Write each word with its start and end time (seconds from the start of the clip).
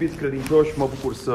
Iubiți 0.00 0.16
credincioși, 0.16 0.78
mă 0.78 0.88
bucur 0.94 1.14
să 1.14 1.32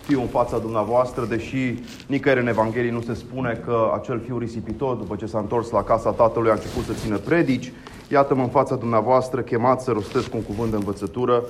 fiu 0.00 0.20
în 0.20 0.26
fața 0.26 0.58
dumneavoastră, 0.58 1.24
deși 1.24 1.74
nicăieri 2.06 2.40
în 2.40 2.46
Evanghelie 2.46 2.90
nu 2.90 3.00
se 3.00 3.14
spune 3.14 3.60
că 3.64 3.90
acel 3.94 4.20
fiu 4.24 4.38
risipitor, 4.38 4.96
după 4.96 5.16
ce 5.16 5.26
s-a 5.26 5.38
întors 5.38 5.70
la 5.70 5.82
casa 5.82 6.10
tatălui, 6.10 6.50
a 6.50 6.52
început 6.52 6.84
să 6.84 6.92
țină 6.92 7.16
predici. 7.16 7.72
Iată-mă 8.08 8.42
în 8.42 8.48
fața 8.48 8.74
dumneavoastră, 8.74 9.40
chemat 9.40 9.80
să 9.80 9.90
rostesc 9.90 10.34
un 10.34 10.42
cuvânt 10.42 10.70
de 10.70 10.76
învățătură 10.76 11.42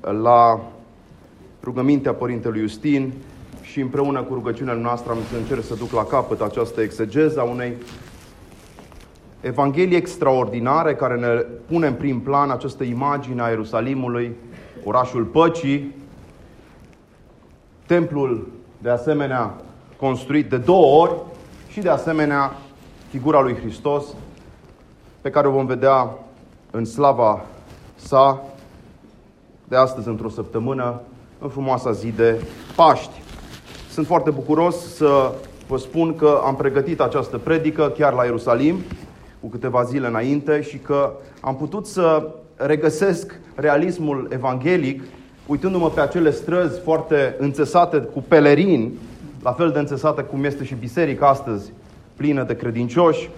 la 0.00 0.60
rugămintea 1.62 2.12
Părintelui 2.12 2.60
Justin 2.60 3.12
și 3.62 3.80
împreună 3.80 4.22
cu 4.22 4.34
rugăciunea 4.34 4.74
noastră 4.74 5.12
am 5.12 5.18
să 5.30 5.36
încerc 5.36 5.62
să 5.64 5.74
duc 5.74 5.92
la 5.92 6.04
capăt 6.04 6.40
această 6.40 6.80
exegeză 6.80 7.40
a 7.40 7.44
unei 7.44 7.72
Evanghelie 9.40 9.96
extraordinare 9.96 10.94
care 10.94 11.14
ne 11.14 11.26
pune 11.66 11.86
în 11.86 11.94
prim 11.94 12.20
plan 12.20 12.50
această 12.50 12.84
imagine 12.84 13.42
a 13.42 13.48
Ierusalimului, 13.48 14.32
orașul 14.84 15.24
păcii, 15.24 16.02
templul 17.86 18.48
de 18.78 18.90
asemenea 18.90 19.54
construit 19.96 20.50
de 20.50 20.56
două 20.56 21.02
ori 21.02 21.12
și 21.68 21.80
de 21.80 21.88
asemenea 21.88 22.56
figura 23.10 23.40
lui 23.40 23.54
Hristos 23.54 24.04
pe 25.20 25.30
care 25.30 25.48
o 25.48 25.50
vom 25.50 25.66
vedea 25.66 26.10
în 26.70 26.84
slava 26.84 27.44
sa 27.94 28.42
de 29.68 29.76
astăzi 29.76 30.08
într-o 30.08 30.28
săptămână 30.28 31.00
în 31.38 31.48
frumoasa 31.48 31.92
zi 31.92 32.10
de 32.10 32.42
Paști. 32.76 33.22
Sunt 33.90 34.06
foarte 34.06 34.30
bucuros 34.30 34.94
să 34.94 35.32
vă 35.66 35.76
spun 35.76 36.16
că 36.16 36.40
am 36.44 36.56
pregătit 36.56 37.00
această 37.00 37.38
predică 37.38 37.92
chiar 37.98 38.12
la 38.12 38.24
Ierusalim 38.24 38.76
cu 39.40 39.48
câteva 39.48 39.82
zile 39.82 40.06
înainte 40.06 40.62
și 40.62 40.78
că 40.78 41.12
am 41.40 41.56
putut 41.56 41.86
să 41.86 42.28
regăsesc 42.56 43.40
realismul 43.54 44.28
evanghelic 44.32 45.02
uitându-mă 45.46 45.90
pe 45.90 46.00
acele 46.00 46.30
străzi 46.30 46.80
foarte 46.80 47.36
înțesate 47.38 47.98
cu 47.98 48.24
pelerini, 48.28 48.92
la 49.42 49.52
fel 49.52 49.70
de 49.70 49.78
înțesate 49.78 50.22
cum 50.22 50.44
este 50.44 50.64
și 50.64 50.74
biserica 50.74 51.28
astăzi, 51.28 51.72
plină 52.16 52.42
de 52.42 52.56
credincioși. 52.56 53.30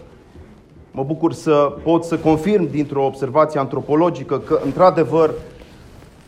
Mă 0.90 1.02
bucur 1.02 1.32
să 1.32 1.72
pot 1.82 2.04
să 2.04 2.16
confirm 2.16 2.70
dintr-o 2.70 3.04
observație 3.04 3.60
antropologică 3.60 4.38
că, 4.38 4.60
într-adevăr, 4.64 5.30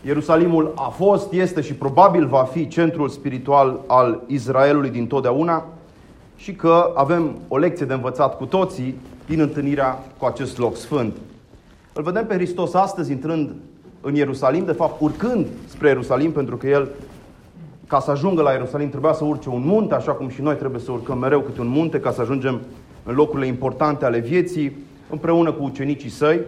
Ierusalimul 0.04 0.72
a 0.76 0.88
fost, 0.88 1.32
este 1.32 1.60
și 1.60 1.74
probabil 1.74 2.26
va 2.26 2.42
fi 2.42 2.68
centrul 2.68 3.08
spiritual 3.08 3.80
al 3.86 4.22
Israelului 4.26 4.90
din 4.90 5.06
totdeauna 5.06 5.64
și 6.36 6.52
că 6.52 6.92
avem 6.94 7.38
o 7.48 7.56
lecție 7.58 7.86
de 7.86 7.94
învățat 7.94 8.36
cu 8.36 8.44
toții 8.44 8.94
din 9.26 9.40
întâlnirea 9.40 10.04
cu 10.18 10.24
acest 10.24 10.58
loc 10.58 10.76
sfânt. 10.76 11.16
Îl 11.92 12.02
vedem 12.02 12.26
pe 12.26 12.34
Hristos 12.34 12.74
astăzi 12.74 13.12
intrând 13.12 13.50
în 14.08 14.14
Ierusalim, 14.14 14.64
de 14.64 14.72
fapt 14.72 15.00
urcând 15.00 15.46
spre 15.66 15.88
Ierusalim, 15.88 16.32
pentru 16.32 16.56
că 16.56 16.66
el, 16.66 16.88
ca 17.86 18.00
să 18.00 18.10
ajungă 18.10 18.42
la 18.42 18.50
Ierusalim, 18.50 18.88
trebuia 18.88 19.12
să 19.12 19.24
urce 19.24 19.48
un 19.48 19.62
munte, 19.64 19.94
așa 19.94 20.12
cum 20.12 20.28
și 20.28 20.42
noi 20.42 20.54
trebuie 20.54 20.80
să 20.80 20.92
urcăm 20.92 21.18
mereu 21.18 21.40
câte 21.40 21.60
un 21.60 21.68
munte, 21.68 22.00
ca 22.00 22.12
să 22.12 22.20
ajungem 22.20 22.60
în 23.04 23.14
locurile 23.14 23.46
importante 23.46 24.04
ale 24.04 24.18
vieții, 24.18 24.76
împreună 25.10 25.52
cu 25.52 25.62
ucenicii 25.62 26.10
săi. 26.10 26.40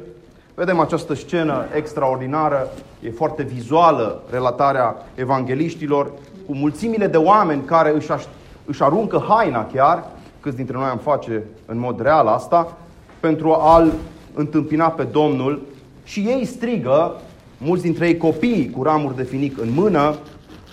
Vedem 0.54 0.80
această 0.80 1.14
scenă 1.14 1.64
extraordinară, 1.74 2.68
e 3.02 3.10
foarte 3.10 3.42
vizuală 3.42 4.22
relatarea 4.30 4.96
evangeliștilor, 5.14 6.12
cu 6.46 6.54
mulțimile 6.54 7.06
de 7.06 7.16
oameni 7.16 7.62
care 7.64 7.94
își, 7.94 8.12
aș, 8.12 8.24
își 8.66 8.82
aruncă 8.82 9.24
haina 9.28 9.66
chiar, 9.66 10.04
câți 10.40 10.56
dintre 10.56 10.76
noi 10.76 10.88
am 10.88 10.98
face 10.98 11.42
în 11.66 11.78
mod 11.78 12.00
real 12.00 12.26
asta, 12.26 12.76
pentru 13.20 13.52
a-L 13.52 13.92
întâmpina 14.34 14.88
pe 14.88 15.02
Domnul 15.02 15.62
și 16.04 16.20
ei 16.20 16.44
strigă, 16.44 17.14
mulți 17.62 17.82
dintre 17.82 18.06
ei 18.06 18.16
copii 18.16 18.70
cu 18.76 18.82
ramuri 18.82 19.16
de 19.16 19.22
finic 19.22 19.60
în 19.60 19.68
mână, 19.74 20.14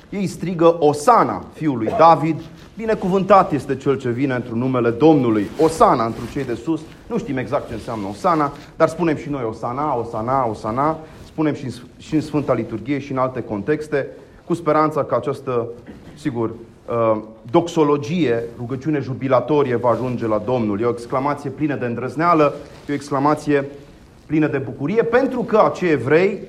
ei 0.10 0.28
strigă 0.28 0.76
Osana, 0.80 1.46
fiul 1.54 1.78
lui 1.78 1.94
David, 1.98 2.42
binecuvântat 2.78 3.52
este 3.52 3.76
cel 3.76 3.98
ce 3.98 4.10
vine 4.10 4.34
într 4.34 4.52
numele 4.52 4.90
Domnului. 4.90 5.48
Osana, 5.62 6.06
într 6.06 6.20
cei 6.32 6.44
de 6.44 6.54
sus, 6.54 6.82
nu 7.08 7.18
știm 7.18 7.38
exact 7.38 7.68
ce 7.68 7.74
înseamnă 7.74 8.08
Osana, 8.08 8.52
dar 8.76 8.88
spunem 8.88 9.16
și 9.16 9.30
noi 9.30 9.44
Osana, 9.50 9.98
Osana, 9.98 10.48
Osana, 10.50 10.98
spunem 11.26 11.54
și 11.54 11.66
în, 11.66 11.72
și 11.98 12.16
în 12.16 12.22
Sfânta 12.22 12.54
Liturghie 12.54 13.00
și 13.00 13.12
în 13.12 13.18
alte 13.18 13.42
contexte, 13.42 14.08
cu 14.46 14.54
speranța 14.54 15.04
că 15.04 15.16
această, 15.16 15.68
sigur, 16.16 16.50
uh, 16.50 17.22
doxologie, 17.52 18.44
rugăciune 18.58 19.00
jubilatorie 19.00 19.76
va 19.76 19.90
ajunge 19.90 20.28
la 20.28 20.42
Domnul. 20.46 20.82
E 20.82 20.86
o 20.86 20.90
exclamație 20.90 21.50
plină 21.50 21.76
de 21.76 21.86
îndrăzneală, 21.86 22.54
e 22.88 22.92
o 22.92 22.96
exclamație 22.96 23.66
plină 24.26 24.48
de 24.48 24.58
bucurie, 24.58 25.04
pentru 25.04 25.42
că 25.42 25.62
acei 25.66 25.92
evrei 25.92 26.40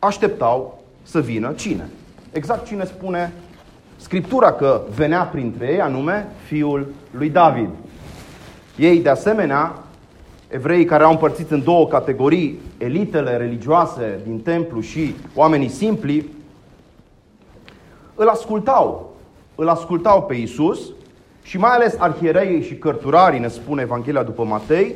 așteptau 0.00 0.82
să 1.02 1.20
vină 1.20 1.52
cine? 1.52 1.88
Exact 2.32 2.66
cine 2.66 2.84
spune 2.84 3.32
Scriptura 4.00 4.52
că 4.52 4.82
venea 4.94 5.22
printre 5.22 5.72
ei, 5.72 5.80
anume 5.80 6.28
fiul 6.46 6.86
lui 7.10 7.30
David. 7.30 7.68
Ei, 8.76 8.98
de 8.98 9.08
asemenea, 9.08 9.78
evrei 10.48 10.84
care 10.84 11.04
au 11.04 11.10
împărțit 11.10 11.50
în 11.50 11.62
două 11.64 11.86
categorii, 11.86 12.60
elitele 12.78 13.36
religioase 13.36 14.20
din 14.24 14.40
templu 14.40 14.80
și 14.80 15.14
oamenii 15.34 15.68
simpli, 15.68 16.28
îl 18.14 18.28
ascultau. 18.28 19.14
Îl 19.54 19.68
ascultau 19.68 20.22
pe 20.22 20.34
Isus 20.34 20.80
și 21.42 21.58
mai 21.58 21.70
ales 21.70 21.94
arhiereii 21.98 22.62
și 22.62 22.74
cărturarii, 22.74 23.40
ne 23.40 23.48
spune 23.48 23.82
Evanghelia 23.82 24.22
după 24.22 24.44
Matei, 24.44 24.94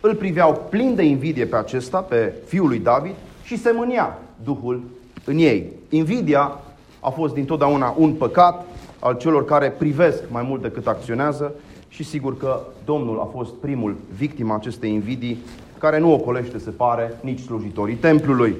îl 0.00 0.14
priveau 0.14 0.66
plin 0.70 0.94
de 0.94 1.02
invidie 1.02 1.44
pe 1.44 1.56
acesta, 1.56 1.98
pe 1.98 2.32
fiul 2.46 2.68
lui 2.68 2.78
David, 2.78 3.14
și 3.44 3.58
se 3.58 3.72
mânia 3.74 4.18
Duhul 4.44 4.82
în 5.24 5.38
ei. 5.38 5.72
Invidia 5.88 6.58
a 7.00 7.10
fost 7.10 7.34
dintotdeauna 7.34 7.94
un 7.98 8.12
păcat 8.12 8.66
al 8.98 9.16
celor 9.16 9.44
care 9.44 9.70
privesc 9.70 10.22
mai 10.30 10.42
mult 10.48 10.62
decât 10.62 10.86
acționează 10.86 11.52
și 11.88 12.04
sigur 12.04 12.36
că 12.36 12.60
Domnul 12.84 13.20
a 13.20 13.28
fost 13.32 13.52
primul 13.52 13.96
victima 14.16 14.54
acestei 14.54 14.92
invidii, 14.92 15.38
care 15.78 15.98
nu 15.98 16.12
ocolește, 16.12 16.58
se 16.58 16.70
pare, 16.70 17.18
nici 17.20 17.40
slujitorii 17.40 17.94
templului. 17.94 18.56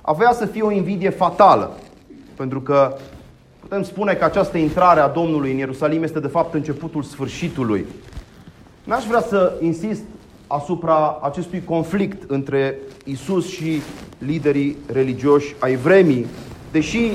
Avea 0.00 0.32
să 0.32 0.46
fie 0.46 0.62
o 0.62 0.70
invidie 0.70 1.10
fatală, 1.10 1.76
pentru 2.36 2.60
că 2.60 2.96
putem 3.60 3.82
spune 3.82 4.14
că 4.14 4.24
această 4.24 4.58
intrare 4.58 5.00
a 5.00 5.08
Domnului 5.08 5.52
în 5.52 5.58
Ierusalim 5.58 6.02
este 6.02 6.20
de 6.20 6.26
fapt 6.26 6.54
începutul 6.54 7.02
sfârșitului. 7.02 7.84
N-aș 8.84 9.04
vrea 9.04 9.20
să 9.20 9.52
insist 9.60 10.02
asupra 10.48 11.18
acestui 11.22 11.64
conflict 11.64 12.30
între 12.30 12.78
Isus 13.04 13.48
și 13.48 13.82
liderii 14.18 14.76
religioși 14.92 15.54
ai 15.58 15.76
vremii, 15.76 16.26
deși 16.70 17.10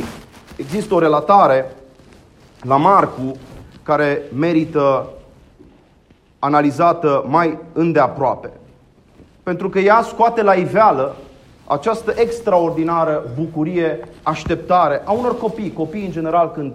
există 0.56 0.94
o 0.94 1.00
relatare 1.00 1.76
la 2.62 2.78
Marcu 2.78 3.38
care 3.84 4.22
merită 4.36 5.10
analizată 6.40 7.26
mai 7.28 7.58
îndeaproape. 7.74 8.50
Pentru 9.44 9.70
că 9.70 9.80
ea 9.80 10.02
scoate 10.02 10.42
la 10.42 10.54
iveală 10.54 11.16
această 11.68 12.14
extraordinară 12.16 13.24
bucurie, 13.36 14.00
așteptare 14.24 15.02
a 15.06 15.12
unor 15.12 15.38
copii. 15.38 15.74
Copii, 15.74 16.06
în 16.06 16.12
general, 16.12 16.52
când 16.52 16.74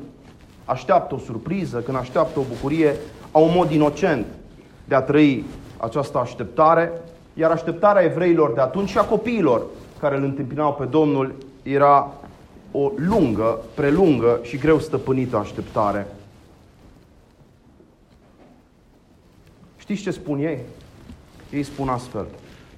așteaptă 0.64 1.14
o 1.14 1.18
surpriză, 1.18 1.78
când 1.78 1.96
așteaptă 1.96 2.38
o 2.38 2.42
bucurie, 2.48 2.96
au 3.32 3.44
un 3.44 3.50
mod 3.54 3.70
inocent 3.70 4.26
de 4.84 4.94
a 4.94 5.00
trăi 5.00 5.44
această 5.78 6.18
așteptare, 6.18 6.92
iar 7.34 7.50
așteptarea 7.50 8.02
evreilor 8.02 8.52
de 8.52 8.60
atunci 8.60 8.88
și 8.88 8.98
a 8.98 9.04
copiilor 9.04 9.62
care 10.00 10.16
îl 10.16 10.22
întâmpinau 10.22 10.74
pe 10.74 10.84
Domnul 10.84 11.34
era 11.62 12.12
o 12.72 12.90
lungă, 12.96 13.58
prelungă 13.74 14.40
și 14.42 14.56
greu 14.56 14.78
stăpânită 14.78 15.36
așteptare. 15.36 16.06
Știți 19.76 20.02
ce 20.02 20.10
spun 20.10 20.38
ei? 20.38 20.58
Ei 21.50 21.62
spun 21.62 21.88
astfel. 21.88 22.26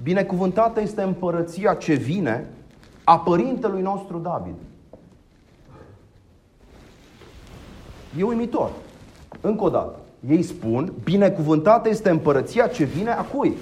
Binecuvântată 0.02 0.80
este 0.80 1.02
împărăția 1.02 1.74
ce 1.74 1.94
vine 1.94 2.48
a 3.04 3.18
părintelui 3.18 3.82
nostru 3.82 4.18
David. 4.18 4.54
E 8.18 8.22
uimitor. 8.22 8.70
Încă 9.40 9.64
o 9.64 9.68
dată. 9.68 9.99
Ei 10.28 10.42
spun, 10.42 10.92
binecuvântată 11.04 11.88
este 11.88 12.10
împărăția 12.10 12.66
ce 12.66 12.84
vine 12.84 13.10
a 13.10 13.22
cui? 13.22 13.56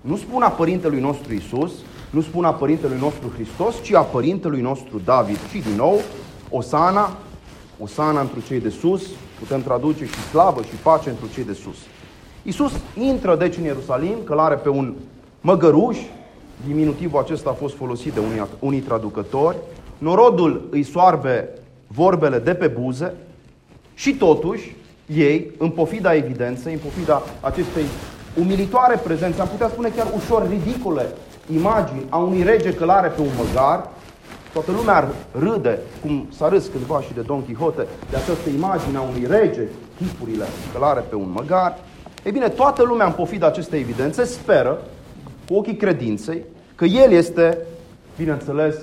Nu 0.00 0.16
spun 0.16 0.42
a 0.42 0.48
părintelui 0.48 1.00
nostru 1.00 1.32
Isus, 1.32 1.72
nu 2.10 2.20
spun 2.20 2.44
a 2.44 2.52
părintelui 2.52 2.98
nostru 3.00 3.32
Hristos, 3.34 3.82
ci 3.82 3.92
a 3.92 4.00
părintelui 4.00 4.60
nostru 4.60 5.00
David. 5.04 5.38
Și 5.50 5.60
din 5.60 5.74
nou, 5.76 6.00
Osana, 6.50 7.16
Osana 7.78 8.20
într 8.20 8.38
cei 8.46 8.60
de 8.60 8.68
sus, 8.68 9.02
putem 9.38 9.62
traduce 9.62 10.04
și 10.04 10.28
slavă 10.30 10.62
și 10.62 10.74
pace 10.82 11.08
într 11.08 11.22
cei 11.34 11.44
de 11.44 11.52
sus. 11.52 11.76
Isus 12.42 12.72
intră 12.98 13.36
deci 13.36 13.56
în 13.56 13.64
Ierusalim, 13.64 14.16
călare 14.24 14.54
pe 14.54 14.68
un 14.68 14.94
măgăruș, 15.40 15.98
diminutivul 16.66 17.20
acesta 17.20 17.50
a 17.50 17.52
fost 17.52 17.74
folosit 17.74 18.12
de 18.12 18.20
unii, 18.20 18.46
unii 18.58 18.80
traducători, 18.80 19.56
norodul 19.98 20.68
îi 20.70 20.82
soarbe 20.82 21.48
vorbele 21.86 22.38
de 22.38 22.54
pe 22.54 22.66
buze 22.66 23.14
și 23.94 24.14
totuși 24.14 24.76
ei, 25.06 25.50
în 25.58 25.70
pofida 25.70 26.14
evidenței, 26.14 26.72
în 26.72 26.78
pofida 26.78 27.22
acestei 27.40 27.84
umilitoare 28.40 29.00
prezențe, 29.04 29.40
am 29.40 29.48
putea 29.48 29.68
spune 29.68 29.88
chiar 29.96 30.06
ușor 30.16 30.48
ridicole 30.48 31.06
imagini 31.52 32.04
a 32.08 32.16
unui 32.16 32.42
rege 32.42 32.74
călare 32.74 33.08
pe 33.08 33.20
un 33.20 33.30
măgar, 33.36 33.88
Toată 34.52 34.70
lumea 34.70 34.94
ar 34.94 35.08
râde, 35.38 35.78
cum 36.02 36.28
s-a 36.36 36.48
râs 36.48 36.66
cândva 36.66 37.00
și 37.00 37.14
de 37.14 37.20
Don 37.20 37.40
Quixote, 37.40 37.86
de 38.10 38.16
această 38.16 38.48
imagine 38.48 38.96
a 38.96 39.00
unui 39.00 39.26
rege, 39.28 39.62
chipurile 39.98 40.44
călare 40.72 41.00
pe 41.08 41.14
un 41.14 41.30
măgar. 41.34 41.78
Ei 42.24 42.32
bine, 42.32 42.48
toată 42.48 42.82
lumea 42.82 43.06
în 43.06 43.12
pofida 43.12 43.46
acestei 43.46 43.80
evidențe 43.80 44.24
speră, 44.24 44.78
cu 45.48 45.54
ochii 45.54 45.76
credinței, 45.76 46.42
că 46.74 46.84
el 46.84 47.12
este, 47.12 47.58
bineînțeles, 48.16 48.74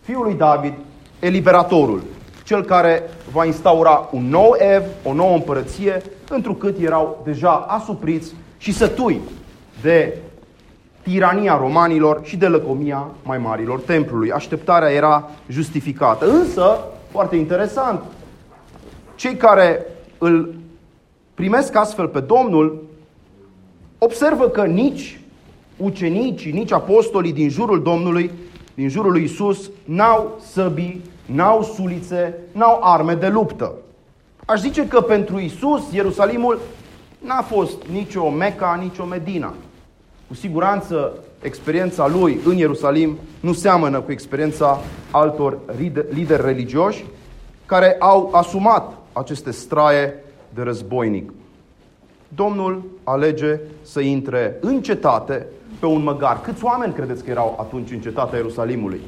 fiul 0.00 0.22
lui 0.22 0.34
David, 0.34 0.74
eliberatorul, 1.18 2.02
cel 2.44 2.64
care 2.64 3.02
va 3.32 3.44
instaura 3.44 4.08
un 4.12 4.28
nou 4.28 4.54
ev, 4.58 4.82
o 5.04 5.12
nouă 5.12 5.34
împărăție, 5.34 6.02
întrucât 6.28 6.78
erau 6.80 7.22
deja 7.24 7.52
asupriți 7.52 8.34
și 8.58 8.72
sătui 8.72 9.20
de 9.82 10.16
tirania 11.02 11.56
romanilor 11.56 12.20
și 12.24 12.36
de 12.36 12.46
lăcomia 12.46 13.08
mai 13.22 13.38
marilor 13.38 13.80
templului. 13.80 14.32
Așteptarea 14.32 14.90
era 14.90 15.30
justificată. 15.48 16.30
Însă, 16.30 16.78
foarte 17.10 17.36
interesant, 17.36 18.02
cei 19.14 19.34
care 19.34 19.86
îl 20.18 20.54
primesc 21.34 21.76
astfel 21.76 22.08
pe 22.08 22.20
Domnul 22.20 22.82
observă 23.98 24.48
că 24.48 24.64
nici 24.64 25.20
ucenicii, 25.76 26.52
nici 26.52 26.72
apostolii 26.72 27.32
din 27.32 27.48
jurul 27.48 27.82
Domnului, 27.82 28.30
din 28.74 28.88
jurul 28.88 29.12
lui 29.12 29.22
Isus, 29.22 29.70
n-au 29.84 30.40
săbii, 30.52 31.02
n-au 31.34 31.62
sulițe, 31.62 32.34
n-au 32.52 32.78
arme 32.82 33.14
de 33.14 33.28
luptă. 33.28 33.72
Aș 34.44 34.60
zice 34.60 34.88
că 34.88 35.00
pentru 35.00 35.38
Isus, 35.38 35.92
Ierusalimul 35.92 36.60
n-a 37.18 37.42
fost 37.42 37.82
nicio 37.92 38.28
Meca, 38.28 38.78
nicio 38.82 39.04
Medina. 39.04 39.54
Cu 40.28 40.34
siguranță, 40.34 41.12
experiența 41.42 42.08
lui 42.08 42.38
în 42.44 42.56
Ierusalim 42.56 43.18
nu 43.40 43.52
seamănă 43.52 44.00
cu 44.00 44.12
experiența 44.12 44.80
altor 45.10 45.58
lideri 46.10 46.42
religioși 46.42 47.04
care 47.66 47.96
au 47.98 48.30
asumat 48.32 48.92
aceste 49.12 49.50
straie 49.50 50.14
de 50.54 50.62
războinic. 50.62 51.32
Domnul 52.28 52.82
alege 53.04 53.60
să 53.82 54.00
intre 54.00 54.56
în 54.60 54.82
cetate 54.82 55.46
pe 55.78 55.86
un 55.86 56.02
măgar. 56.02 56.40
Câți 56.40 56.64
oameni 56.64 56.92
credeți 56.92 57.24
că 57.24 57.30
erau 57.30 57.56
atunci 57.60 57.90
în 57.90 58.00
cetatea 58.00 58.38
Ierusalimului? 58.38 59.00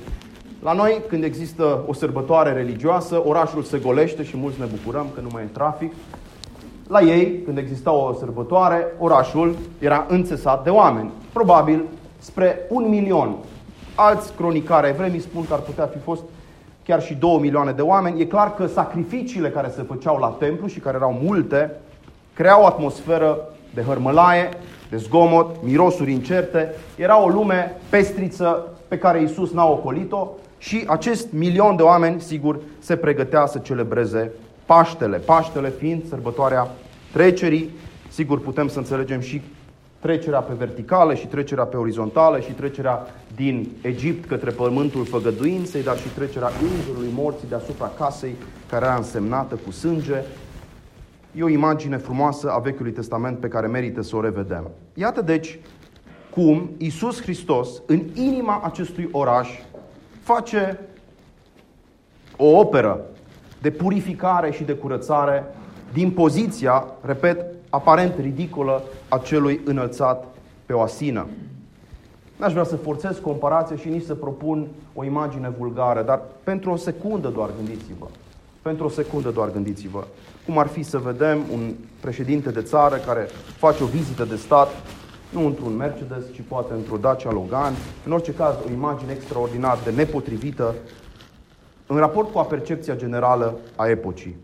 La 0.65 0.73
noi, 0.73 1.03
când 1.09 1.25
există 1.25 1.85
o 1.87 1.93
sărbătoare 1.93 2.53
religioasă, 2.53 3.23
orașul 3.25 3.63
se 3.63 3.79
golește 3.79 4.25
și 4.25 4.37
mulți 4.37 4.61
ne 4.61 4.65
bucurăm 4.65 5.07
că 5.15 5.21
nu 5.21 5.29
mai 5.33 5.43
e 5.43 5.47
trafic. 5.53 5.93
La 6.89 7.01
ei, 7.01 7.43
când 7.45 7.59
exista 7.59 7.93
o 7.93 8.13
sărbătoare, 8.13 8.87
orașul 8.99 9.57
era 9.79 10.07
înțesat 10.09 10.65
de 10.65 10.71
oameni. 10.71 11.11
Probabil 11.33 11.85
spre 12.19 12.59
un 12.69 12.89
milion. 12.89 13.37
Alți 13.95 14.33
cronicari 14.33 14.87
ai 14.87 14.93
vremii 14.93 15.21
spun 15.21 15.47
că 15.47 15.53
ar 15.53 15.61
putea 15.61 15.87
fi 15.87 15.99
fost 15.99 16.23
chiar 16.85 17.03
și 17.03 17.15
două 17.15 17.39
milioane 17.39 17.73
de 17.73 17.83
oameni. 17.83 18.21
E 18.21 18.27
clar 18.27 18.55
că 18.55 18.67
sacrificiile 18.67 19.51
care 19.51 19.73
se 19.75 19.83
făceau 19.83 20.19
la 20.19 20.37
templu 20.39 20.67
și 20.67 20.81
care 20.81 20.97
erau 20.97 21.19
multe, 21.23 21.71
creau 22.35 22.63
o 22.63 22.67
atmosferă 22.67 23.39
de 23.75 23.83
hărmălaie, 23.83 24.49
de 24.91 24.97
zgomot, 24.97 25.57
mirosuri 25.63 26.13
incerte. 26.13 26.75
Era 26.97 27.23
o 27.23 27.29
lume 27.29 27.81
pestriță 27.89 28.67
pe 28.89 28.99
care 28.99 29.23
Isus 29.23 29.53
n-a 29.53 29.67
ocolit-o 29.67 30.29
și 30.65 30.85
acest 30.87 31.33
milion 31.33 31.77
de 31.77 31.83
oameni, 31.83 32.21
sigur, 32.21 32.61
se 32.79 32.97
pregătea 32.97 33.47
să 33.47 33.59
celebreze 33.59 34.31
Paștele. 34.67 35.17
Paștele 35.17 35.71
fiind 35.71 36.03
sărbătoarea 36.09 36.71
trecerii, 37.13 37.71
sigur 38.11 38.41
putem 38.41 38.69
să 38.69 38.79
înțelegem 38.79 39.21
și 39.21 39.43
trecerea 39.99 40.41
pe 40.41 40.53
verticală 40.59 41.15
și 41.15 41.27
trecerea 41.27 41.65
pe 41.65 41.77
orizontală 41.77 42.41
și 42.41 42.53
trecerea 42.53 43.07
din 43.35 43.69
Egipt 43.81 44.29
către 44.29 44.51
pământul 44.51 45.05
făgăduinței, 45.05 45.83
dar 45.83 45.99
și 45.99 46.09
trecerea 46.09 46.51
îngerului 46.63 47.13
morții 47.15 47.49
deasupra 47.49 47.93
casei 47.99 48.35
care 48.71 48.85
era 48.85 48.95
însemnată 48.95 49.59
cu 49.65 49.71
sânge. 49.71 50.23
E 51.33 51.43
o 51.43 51.49
imagine 51.49 51.97
frumoasă 51.97 52.51
a 52.51 52.59
Vechiului 52.59 52.93
Testament 52.93 53.39
pe 53.39 53.49
care 53.49 53.67
merită 53.67 54.03
să 54.03 54.17
o 54.17 54.21
revedem. 54.21 54.71
Iată 54.95 55.23
deci 55.23 55.59
cum 56.31 56.71
Isus 56.77 57.23
Hristos, 57.23 57.83
în 57.87 58.03
inima 58.15 58.61
acestui 58.65 59.09
oraș, 59.13 59.49
face 60.25 60.81
o 62.37 62.59
operă 62.59 63.01
de 63.61 63.71
purificare 63.71 64.51
și 64.51 64.63
de 64.63 64.73
curățare 64.73 65.45
din 65.93 66.11
poziția, 66.11 66.87
repet, 67.01 67.45
aparent 67.71 68.19
ridicolă 68.19 68.83
a 69.09 69.19
celui 69.19 69.61
înălțat 69.65 70.25
pe 70.67 70.73
o 70.73 70.81
asină. 70.81 71.27
N-aș 72.37 72.53
vrea 72.53 72.65
să 72.65 72.77
forțez 72.77 73.19
comparație 73.19 73.77
și 73.77 73.89
nici 73.89 74.05
să 74.05 74.15
propun 74.15 74.67
o 74.95 75.05
imagine 75.05 75.53
vulgară, 75.59 76.03
dar 76.03 76.21
pentru 76.45 76.71
o 76.71 76.77
secundă 76.77 77.29
doar 77.29 77.51
gândiți-vă. 77.57 78.07
Pentru 78.63 78.85
o 78.85 78.89
secundă 78.89 79.31
doar 79.31 79.51
gândiți-vă. 79.53 80.05
Cum 80.47 80.59
ar 80.59 80.67
fi 80.67 80.83
să 80.83 80.99
vedem 80.99 81.43
un 81.53 81.75
președinte 82.01 82.51
de 82.51 82.63
țară 82.63 82.97
care 82.97 83.29
face 83.57 83.83
o 83.83 83.87
vizită 83.87 84.25
de 84.25 84.37
stat, 84.37 84.69
nu 85.35 85.47
într-un 85.47 85.77
Mercedes, 85.77 86.25
ci 86.33 86.41
poate 86.49 86.73
într-o 86.73 86.97
Dacia 86.97 87.31
Logan. 87.31 87.73
În 88.05 88.13
orice 88.13 88.35
caz, 88.35 88.55
o 88.67 88.73
imagine 88.73 89.13
extraordinar 89.13 89.79
de 89.85 89.91
nepotrivită 89.91 90.75
în 91.87 91.97
raport 91.97 92.33
cu 92.33 92.39
a 92.39 92.45
percepția 92.45 92.97
generală 92.97 93.59
a 93.77 93.89
epocii. 93.89 94.37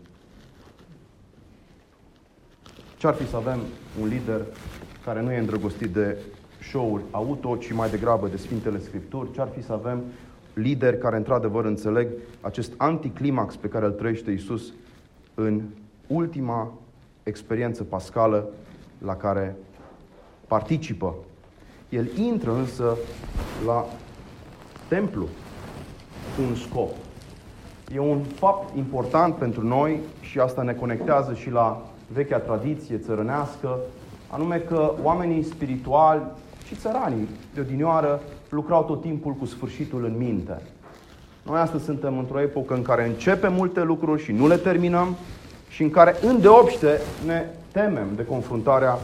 Ce-ar 2.97 3.13
fi 3.13 3.27
să 3.27 3.35
avem 3.35 3.59
un 4.01 4.07
lider 4.07 4.41
care 5.05 5.21
nu 5.21 5.31
e 5.31 5.37
îndrăgostit 5.37 5.93
de 5.93 6.17
show-uri 6.69 7.03
auto, 7.11 7.55
ci 7.55 7.71
mai 7.71 7.89
degrabă 7.89 8.27
de 8.27 8.37
Sfintele 8.37 8.79
Scripturi? 8.79 9.31
Ce-ar 9.31 9.49
fi 9.55 9.63
să 9.63 9.73
avem 9.73 10.03
lideri 10.53 10.97
care 10.97 11.15
într-adevăr 11.15 11.65
înțeleg 11.65 12.07
acest 12.41 12.73
anticlimax 12.77 13.55
pe 13.55 13.67
care 13.67 13.85
îl 13.85 13.91
trăiește 13.91 14.31
Isus 14.31 14.73
în 15.33 15.61
ultima 16.07 16.73
experiență 17.23 17.83
pascală 17.83 18.49
la 18.97 19.15
care 19.15 19.55
participă. 20.51 21.13
El 21.89 22.07
intră 22.17 22.51
însă 22.51 22.97
la 23.65 23.85
templu 24.87 25.27
cu 26.35 26.41
un 26.49 26.55
scop. 26.55 26.89
E 27.93 27.99
un 27.99 28.19
fapt 28.23 28.77
important 28.77 29.35
pentru 29.35 29.67
noi 29.67 29.99
și 30.21 30.39
asta 30.39 30.61
ne 30.61 30.73
conectează 30.73 31.33
și 31.33 31.49
la 31.49 31.81
vechea 32.13 32.37
tradiție 32.37 32.97
țărănească, 32.97 33.77
anume 34.27 34.57
că 34.57 34.91
oamenii 35.03 35.43
spirituali 35.43 36.21
și 36.67 36.75
țăranii 36.75 37.27
de 37.53 37.59
odinioară 37.59 38.21
lucrau 38.49 38.83
tot 38.83 39.01
timpul 39.01 39.33
cu 39.33 39.45
sfârșitul 39.45 40.05
în 40.05 40.17
minte. 40.17 40.61
Noi 41.43 41.59
astăzi 41.59 41.83
suntem 41.83 42.17
într-o 42.17 42.41
epocă 42.41 42.73
în 42.73 42.81
care 42.81 43.05
începem 43.05 43.53
multe 43.53 43.83
lucruri 43.83 44.23
și 44.23 44.31
nu 44.31 44.47
le 44.47 44.57
terminăm 44.57 45.15
și 45.69 45.83
în 45.83 45.89
care 45.89 46.15
îndeopște 46.21 47.01
ne 47.25 47.45
temem 47.71 48.07
de 48.15 48.25
confruntarea 48.25 48.97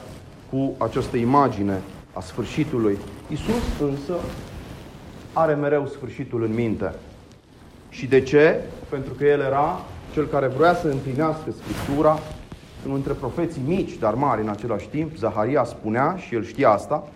cu 0.51 0.75
această 0.77 1.17
imagine 1.17 1.81
a 2.13 2.21
sfârșitului. 2.21 2.97
Isus 3.29 3.79
însă 3.89 4.13
are 5.33 5.53
mereu 5.53 5.87
sfârșitul 5.87 6.43
în 6.43 6.53
minte. 6.53 6.93
Și 7.89 8.05
de 8.05 8.21
ce? 8.21 8.61
Pentru 8.89 9.13
că 9.13 9.25
El 9.25 9.39
era 9.39 9.79
cel 10.13 10.25
care 10.25 10.47
vrea 10.47 10.75
să 10.75 10.87
împlinească 10.87 11.51
Scriptura, 11.51 12.19
unul 12.85 12.95
dintre 12.95 13.13
profeții 13.13 13.61
mici, 13.65 13.97
dar 13.97 14.13
mari 14.13 14.41
în 14.41 14.49
același 14.49 14.87
timp, 14.87 15.15
Zaharia 15.17 15.63
spunea, 15.63 16.15
și 16.17 16.35
el 16.35 16.43
știa 16.43 16.69
asta, 16.69 17.07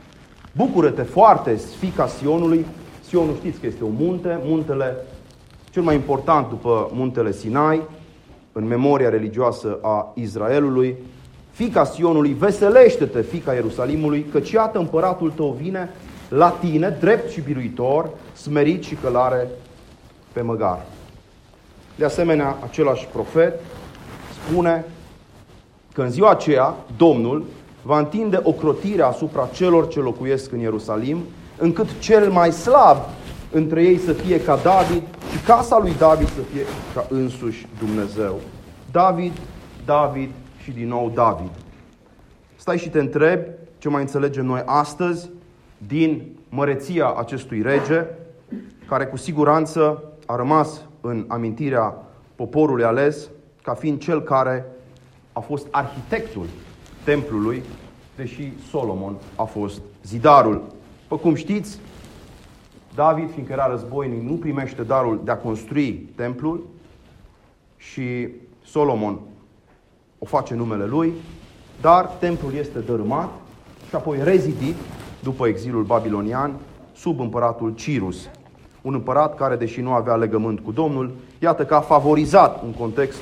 Bucură-te 0.56 1.02
foarte, 1.02 1.56
fica 1.56 2.08
Sionului. 2.08 2.66
Sionul 3.04 3.36
știți 3.36 3.60
că 3.60 3.66
este 3.66 3.84
un 3.84 3.94
munte, 4.00 4.40
muntele 4.44 4.96
cel 5.70 5.84
mai 5.84 5.96
important 5.96 6.50
după 6.50 6.90
muntele 6.94 7.32
Sinai, 7.32 7.82
în 8.52 8.68
memoria 8.68 9.10
religioasă 9.10 9.80
a 9.82 10.12
Israelului. 10.16 10.96
Fica 11.52 11.84
Sionului, 11.84 12.34
veselește-te, 12.34 13.22
fica 13.22 13.54
Ierusalimului, 13.54 14.26
căci 14.32 14.52
iată 14.52 14.78
împăratul 14.78 15.32
tău 15.32 15.58
vine 15.62 15.90
la 16.30 16.50
tine, 16.50 16.98
drept 17.00 17.32
și 17.32 17.42
biruitor, 17.42 18.10
smerit 18.34 18.84
și 18.84 18.96
călare 18.96 19.48
pe 20.32 20.42
măgar. 20.42 20.80
De 21.96 22.06
asemenea, 22.06 22.58
același 22.64 23.08
profet 23.12 23.60
spune 24.34 24.86
că 25.94 26.02
în 26.02 26.10
ziua 26.10 26.30
aceea 26.30 26.76
Domnul 26.98 27.46
va 27.82 27.98
întinde 27.98 28.40
ocrotirea 28.44 29.08
asupra 29.08 29.50
celor 29.54 29.88
ce 29.88 30.00
locuiesc 30.00 30.52
în 30.52 30.60
Ierusalim, 30.60 31.18
încât 31.58 32.00
cel 32.00 32.30
mai 32.30 32.52
slab 32.52 32.98
între 33.52 33.84
ei 33.84 33.98
să 33.98 34.14
fie 34.14 34.42
ca 34.42 34.60
David 34.64 35.04
și 35.32 35.46
casa 35.46 35.78
lui 35.78 35.94
David 35.98 36.28
să 36.28 36.42
fie 36.54 36.62
ca 36.94 37.06
însuși 37.10 37.68
Dumnezeu. 37.80 38.40
David, 38.92 39.32
David 39.86 40.30
și 40.72 40.78
din 40.78 40.88
nou 40.88 41.10
David. 41.10 41.52
Stai 42.56 42.78
și 42.78 42.90
te 42.90 43.00
întrebi 43.00 43.50
ce 43.78 43.90
mai 43.90 44.02
înțelegem 44.02 44.46
noi 44.46 44.62
astăzi 44.66 45.30
din 45.88 46.36
măreția 46.50 47.14
acestui 47.18 47.62
rege, 47.62 48.06
care 48.88 49.06
cu 49.06 49.18
siguranță 49.18 50.04
a 50.26 50.36
rămas 50.36 50.82
în 51.02 51.26
amintirea 51.28 51.96
poporului 52.36 52.84
ales 52.84 53.30
ca 53.64 53.74
fiind 53.74 54.00
cel 54.00 54.22
care 54.22 54.66
a 55.34 55.40
fost 55.40 55.68
arhitectul 55.72 56.46
templului, 57.04 57.64
deși 58.16 58.52
Solomon 58.70 59.16
a 59.36 59.44
fost 59.44 59.82
zidarul. 60.04 60.62
După 61.02 61.18
cum 61.18 61.36
știți, 61.36 61.80
David, 62.96 63.32
fiindcă 63.32 63.54
era 63.54 63.68
războinic, 63.68 64.22
nu 64.22 64.34
primește 64.34 64.84
darul 64.84 65.22
de 65.24 65.32
a 65.32 65.38
construi 65.38 66.10
templul 66.16 66.68
și 67.78 68.28
Solomon 68.64 69.20
o 70.24 70.26
face 70.26 70.54
numele 70.54 70.86
lui, 70.86 71.14
dar 71.82 72.06
templul 72.06 72.54
este 72.54 72.80
dărâmat 72.80 73.30
și 73.90 73.96
apoi 73.96 74.20
rezidit 74.24 74.76
după 75.20 75.48
exilul 75.48 75.84
babilonian 75.84 76.52
sub 76.96 77.20
împăratul 77.20 77.74
Cirus. 77.76 78.30
Un 78.82 78.94
împărat 78.94 79.36
care, 79.36 79.56
deși 79.56 79.82
nu 79.82 79.92
avea 79.92 80.16
legământ 80.16 80.60
cu 80.60 80.72
Domnul, 80.72 81.12
iată 81.40 81.66
că 81.66 81.76
a 81.76 81.80
favorizat 81.80 82.64
un 82.64 82.72
context 82.72 83.20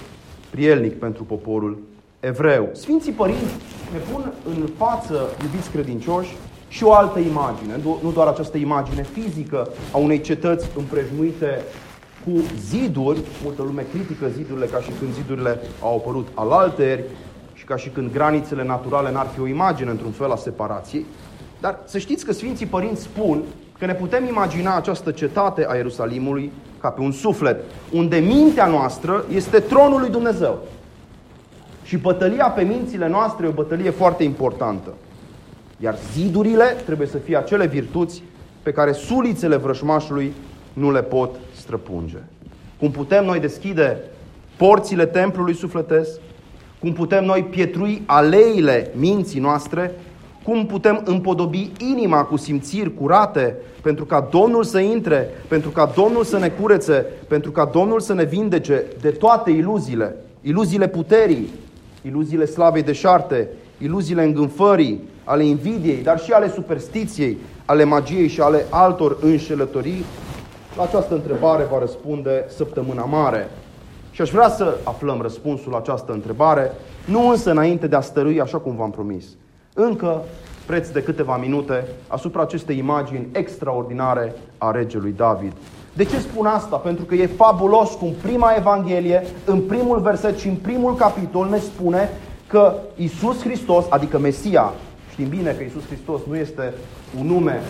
prielnic 0.50 1.00
pentru 1.00 1.24
poporul 1.24 1.78
evreu. 2.20 2.70
Sfinții 2.72 3.12
părinți 3.12 3.54
ne 3.92 4.00
pun 4.12 4.34
în 4.46 4.70
față, 4.78 5.28
iubiți 5.44 5.70
credincioși, 5.70 6.36
și 6.68 6.84
o 6.84 6.94
altă 6.94 7.20
imagine, 7.20 7.80
nu 8.02 8.12
doar 8.14 8.28
această 8.28 8.58
imagine 8.58 9.04
fizică 9.04 9.68
a 9.92 9.98
unei 9.98 10.22
cetăți 10.22 10.68
împrejmuite 10.78 11.62
cu 12.26 12.44
ziduri, 12.60 13.20
multă 13.44 13.62
lume 13.62 13.86
critică 13.92 14.28
zidurile 14.36 14.66
ca 14.66 14.80
și 14.80 14.92
când 15.00 15.14
zidurile 15.14 15.60
au 15.82 15.96
apărut 15.96 16.28
alalteri 16.34 17.04
și 17.54 17.64
ca 17.64 17.76
și 17.76 17.90
când 17.90 18.12
granițele 18.12 18.64
naturale 18.64 19.12
n-ar 19.12 19.28
fi 19.28 19.40
o 19.42 19.48
imagine 19.48 19.90
într-un 19.90 20.12
fel 20.12 20.32
a 20.32 20.36
separației. 20.36 21.06
Dar 21.60 21.80
să 21.86 21.98
știți 21.98 22.26
că 22.26 22.34
Sfinții 22.34 22.66
Părinți 22.66 23.02
spun 23.02 23.44
că 23.80 23.86
ne 23.86 23.94
putem 23.94 24.26
imagina 24.26 24.76
această 24.76 25.12
cetate 25.12 25.66
a 25.70 25.76
Ierusalimului 25.76 26.52
ca 26.80 26.90
pe 26.90 27.02
un 27.02 27.12
suflet, 27.12 27.64
unde 27.92 28.18
mintea 28.18 28.68
noastră 28.68 29.26
este 29.34 29.60
tronul 29.60 30.00
lui 30.00 30.10
Dumnezeu. 30.10 30.60
Și 31.84 31.98
bătălia 31.98 32.46
pe 32.46 32.62
mințile 32.62 33.08
noastre 33.08 33.46
e 33.46 33.50
o 33.50 33.54
bătălie 33.54 33.90
foarte 33.90 34.24
importantă. 34.24 34.94
Iar 35.78 35.96
zidurile 36.14 36.66
trebuie 36.86 37.08
să 37.08 37.18
fie 37.18 37.38
acele 37.38 37.66
virtuți 37.66 38.24
pe 38.64 38.72
care 38.72 38.92
sulițele 38.92 39.56
vrășmașului 39.56 40.34
nu 40.74 40.92
le 40.92 41.02
pot 41.02 41.36
străpunge. 41.70 42.18
Cum 42.80 42.92
putem 42.92 43.26
noi 43.26 43.40
deschide 43.40 43.98
porțile 44.58 45.06
templului 45.06 45.56
sufletesc, 45.56 46.20
cum 46.80 46.94
putem 46.94 47.26
noi 47.26 47.44
pietrui 47.44 48.02
aleile 48.06 48.92
minții 48.96 49.40
noastre, 49.40 49.92
cum 50.44 50.66
putem 50.66 51.02
împodobi 51.06 51.72
inima 51.78 52.24
cu 52.24 52.38
simțiri 52.38 52.94
curate 52.94 53.56
pentru 53.82 54.06
ca 54.06 54.28
Domnul 54.32 54.64
să 54.64 54.80
intre, 54.80 55.30
pentru 55.48 55.70
ca 55.70 55.92
Domnul 55.96 56.24
să 56.24 56.38
ne 56.38 56.50
curețe, 56.50 57.06
pentru 57.28 57.52
ca 57.52 57.66
Domnul 57.66 58.00
să 58.00 58.14
ne 58.14 58.24
vindece 58.24 58.84
de 59.02 59.10
toate 59.10 59.52
iluziile, 59.52 60.16
iluziile 60.42 60.88
puterii, 60.88 61.50
iluziile 62.02 62.46
slavei 62.46 62.84
deșarte, 62.84 63.48
iluziile 63.78 64.24
îngânfării, 64.24 65.00
ale 65.24 65.44
invidiei, 65.44 66.04
dar 66.04 66.20
și 66.20 66.32
ale 66.32 66.50
superstiției, 66.50 67.38
ale 67.66 67.84
magiei 67.84 68.28
și 68.28 68.42
ale 68.42 68.66
altor 68.70 69.18
înșelătorii? 69.22 70.04
La 70.78 70.84
această 70.84 71.14
întrebare 71.14 71.64
va 71.64 71.80
răspunde 71.80 72.46
săptămâna 72.48 73.04
mare. 73.04 73.50
Și 74.12 74.22
aș 74.22 74.30
vrea 74.30 74.50
să 74.50 74.78
aflăm 74.84 75.22
răspunsul 75.22 75.72
la 75.72 75.78
această 75.78 76.12
întrebare, 76.12 76.72
nu 77.06 77.30
însă 77.30 77.52
înainte 77.52 77.88
de 77.88 77.96
a 77.96 78.02
stărui 78.02 78.42
așa 78.42 78.58
cum 78.58 78.76
v-am 78.76 78.92
promis. 78.92 79.26
Încă 79.74 80.22
preț 80.66 80.90
de 80.90 81.04
câteva 81.04 81.38
minute 81.38 81.88
asupra 82.08 82.42
acestei 82.42 82.78
imagini 82.78 83.28
extraordinare 83.32 84.36
a 84.58 84.72
regelui 84.72 85.14
David. 85.18 85.54
De 85.94 86.04
ce 86.04 86.20
spun 86.20 86.46
asta? 86.46 86.76
Pentru 86.76 87.06
că 87.06 87.16
e 87.16 87.26
fabulos 87.26 87.94
cum 87.94 88.12
prima 88.22 88.54
Evanghelie, 88.58 89.26
în 89.46 89.62
primul 89.62 90.00
verset 90.00 90.38
și 90.38 90.48
în 90.48 90.56
primul 90.56 90.96
capitol 90.96 91.50
ne 91.50 91.58
spune 91.58 92.10
că 92.48 92.74
Isus 92.96 93.42
Hristos, 93.42 93.86
adică 93.90 94.20
Mesia, 94.20 94.74
știm 95.12 95.28
bine 95.28 95.52
că 95.52 95.64
Isus 95.64 95.86
Hristos 95.86 96.22
nu 96.28 96.36
este 96.36 96.74
un 97.20 97.26
nume 97.26 97.62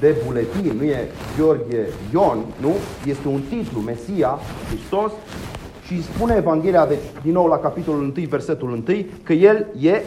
de 0.00 0.16
buletin, 0.24 0.76
nu 0.76 0.84
e 0.84 1.10
Gheorghe 1.38 1.88
Ion, 2.12 2.38
nu? 2.60 2.72
Este 3.06 3.28
un 3.28 3.40
titlu, 3.48 3.80
Mesia, 3.80 4.38
Hristos, 4.68 5.12
și 5.86 6.02
spune 6.02 6.34
Evanghelia, 6.36 6.86
deci, 6.86 6.98
din 7.22 7.32
nou 7.32 7.46
la 7.46 7.58
capitolul 7.58 8.12
1, 8.16 8.26
versetul 8.28 8.70
1, 8.70 8.82
că 9.22 9.32
el 9.32 9.66
e 9.80 10.02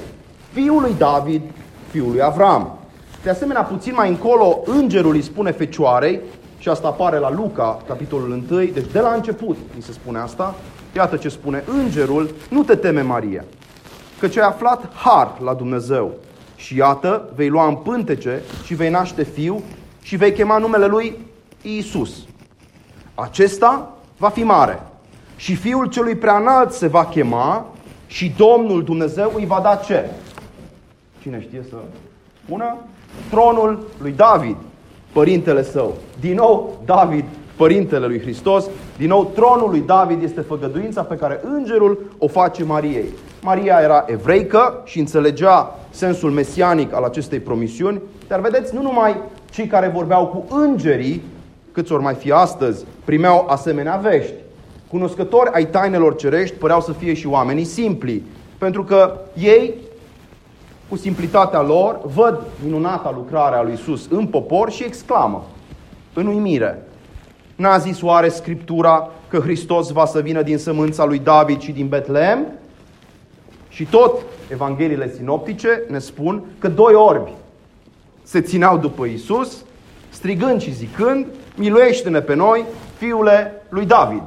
fiul 0.52 0.82
lui 0.82 0.96
David, 0.98 1.42
fiul 1.90 2.12
lui 2.12 2.22
Avram. 2.22 2.78
De 3.24 3.30
asemenea, 3.30 3.62
puțin 3.62 3.94
mai 3.96 4.10
încolo, 4.10 4.62
îngerul 4.66 5.14
îi 5.14 5.22
spune 5.22 5.52
fecioarei, 5.52 6.20
și 6.58 6.70
asta 6.70 6.88
apare 6.88 7.18
la 7.18 7.32
Luca, 7.32 7.82
capitolul 7.88 8.32
1, 8.50 8.64
deci 8.74 8.92
de 8.92 9.00
la 9.00 9.14
început 9.14 9.58
îi 9.76 9.82
se 9.82 9.92
spune 9.92 10.20
asta, 10.20 10.56
iată 10.96 11.16
ce 11.16 11.30
spune 11.30 11.64
îngerul, 11.82 12.30
nu 12.50 12.64
te 12.64 12.76
teme 12.76 13.02
Maria, 13.02 13.44
că 14.20 14.28
ce 14.28 14.42
ai 14.42 14.48
aflat 14.48 14.94
har 14.94 15.38
la 15.44 15.54
Dumnezeu. 15.54 16.12
Și 16.56 16.78
iată, 16.78 17.30
vei 17.36 17.50
lua 17.50 17.68
în 17.68 17.76
pântece 17.76 18.42
și 18.64 18.74
vei 18.74 18.90
naște 18.90 19.24
fiu 19.24 19.62
și 20.01 20.15
vei 20.15 20.34
chema 20.34 20.58
numele 20.58 20.86
lui 20.86 21.17
Iisus. 21.62 22.25
Acesta 23.15 23.98
va 24.17 24.29
fi 24.29 24.43
mare 24.43 24.81
și 25.36 25.55
fiul 25.55 25.86
celui 25.86 26.15
preanalt 26.15 26.72
se 26.72 26.88
va 26.88 27.05
chema 27.05 27.65
și 28.08 28.34
Domnul 28.38 28.84
Dumnezeu 28.84 29.31
îi 29.36 29.46
va 29.46 29.60
da 29.63 29.75
ce? 29.75 30.10
Cine 31.22 31.41
știe 31.41 31.65
să 31.70 31.75
spună? 32.43 32.77
Tronul 33.29 33.86
lui 34.01 34.12
David, 34.12 34.55
părintele 35.12 35.63
său. 35.63 35.96
Din 36.20 36.36
nou, 36.36 36.81
David, 36.86 37.25
părintele 37.55 38.05
lui 38.05 38.20
Hristos. 38.20 38.70
Din 38.98 39.08
nou, 39.08 39.31
tronul 39.36 39.70
lui 39.70 39.79
David 39.79 40.24
este 40.24 40.41
făgăduința 40.41 41.01
pe 41.01 41.15
care 41.15 41.39
îngerul 41.43 42.00
o 42.17 42.27
face 42.27 42.63
Mariei. 42.63 43.10
Maria 43.41 43.79
era 43.81 44.05
evreică 44.08 44.81
și 44.86 45.00
înțelegea 45.00 45.79
sensul 45.89 46.31
mesianic 46.31 46.93
al 46.93 47.03
acestei 47.03 47.39
promisiuni, 47.39 48.01
dar 48.27 48.39
vedeți, 48.39 48.74
nu 48.74 48.81
numai 48.81 49.15
cei 49.51 49.67
care 49.67 49.88
vorbeau 49.88 50.27
cu 50.27 50.55
îngerii, 50.55 51.22
câți 51.72 51.91
ori 51.91 52.03
mai 52.03 52.13
fi 52.13 52.31
astăzi, 52.31 52.86
primeau 53.03 53.46
asemenea 53.50 53.96
vești. 53.96 54.34
Cunoscători 54.88 55.50
ai 55.53 55.65
tainelor 55.65 56.15
cerești 56.15 56.55
păreau 56.55 56.81
să 56.81 56.91
fie 56.91 57.13
și 57.13 57.27
oamenii 57.27 57.63
simpli, 57.63 58.24
pentru 58.58 58.84
că 58.84 59.17
ei, 59.38 59.74
cu 60.89 60.96
simplitatea 60.96 61.62
lor, 61.62 62.00
văd 62.03 62.39
minunata 62.63 63.13
lucrare 63.15 63.55
a 63.55 63.62
lui 63.62 63.74
Isus 63.74 64.08
în 64.10 64.27
popor 64.27 64.72
și 64.72 64.84
exclamă, 64.84 65.46
în 66.13 66.27
uimire. 66.27 66.84
N-a 67.55 67.77
zis 67.77 68.01
oare 68.01 68.29
Scriptura 68.29 69.10
că 69.27 69.39
Hristos 69.39 69.91
va 69.91 70.05
să 70.05 70.20
vină 70.20 70.41
din 70.41 70.58
sămânța 70.58 71.05
lui 71.05 71.20
David 71.20 71.62
și 71.62 71.72
din 71.72 71.88
Betlehem? 71.88 72.46
Și 73.70 73.86
tot 73.86 74.22
Evangheliile 74.51 75.12
sinoptice 75.15 75.84
ne 75.89 76.00
spun 76.00 76.43
că 76.60 76.67
doi 76.67 76.93
orbi 76.93 77.31
se 78.32 78.42
țineau 78.42 78.78
după 78.78 79.06
Isus, 79.06 79.66
strigând 80.10 80.62
și 80.62 80.74
zicând, 80.74 81.26
miluiește-ne 81.56 82.22
pe 82.22 82.36
noi, 82.36 82.66
fiule 82.98 83.64
lui 83.70 83.86
David. 83.86 84.24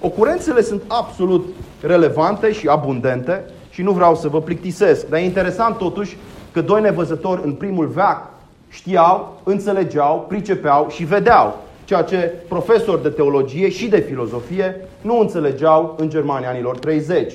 Ocurențele 0.00 0.62
sunt 0.62 0.82
absolut 0.88 1.46
relevante 1.80 2.52
și 2.52 2.66
abundente 2.66 3.44
și 3.70 3.82
nu 3.82 3.92
vreau 3.92 4.16
să 4.16 4.28
vă 4.28 4.40
plictisesc, 4.40 5.08
dar 5.08 5.18
e 5.18 5.24
interesant 5.24 5.76
totuși 5.76 6.16
că 6.52 6.60
doi 6.60 6.80
nevăzători 6.80 7.40
în 7.44 7.52
primul 7.52 7.86
veac 7.86 8.30
știau, 8.68 9.40
înțelegeau, 9.44 10.24
pricepeau 10.28 10.88
și 10.90 11.04
vedeau 11.04 11.62
ceea 11.84 12.02
ce 12.02 12.32
profesori 12.48 13.02
de 13.02 13.08
teologie 13.08 13.68
și 13.68 13.88
de 13.88 14.00
filozofie 14.00 14.88
nu 15.00 15.18
înțelegeau 15.18 15.94
în 15.98 16.08
Germania 16.08 16.48
anilor 16.48 16.78
30 16.78 17.34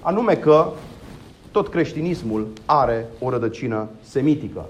anume 0.00 0.34
că 0.34 0.66
tot 1.50 1.68
creștinismul 1.68 2.48
are 2.64 3.06
o 3.18 3.30
rădăcină 3.30 3.88
semitică. 4.02 4.66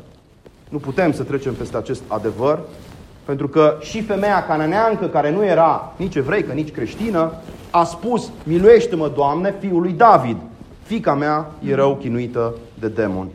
Nu 0.68 0.78
putem 0.78 1.12
să 1.12 1.22
trecem 1.22 1.54
peste 1.54 1.76
acest 1.76 2.02
adevăr, 2.06 2.58
pentru 3.24 3.48
că 3.48 3.76
și 3.80 4.02
femeia 4.02 4.44
cananeancă, 4.46 5.06
care 5.06 5.30
nu 5.30 5.44
era 5.44 5.92
nici 5.96 6.14
evreică, 6.14 6.52
nici 6.52 6.70
creștină, 6.70 7.32
a 7.70 7.84
spus, 7.84 8.30
miluiește-mă, 8.42 9.08
Doamne, 9.14 9.54
fiul 9.60 9.80
lui 9.80 9.92
David. 9.92 10.36
Fica 10.82 11.14
mea 11.14 11.50
e 11.64 11.74
rău 11.74 11.96
chinuită 11.96 12.54
de 12.78 12.88
demoni. 12.88 13.30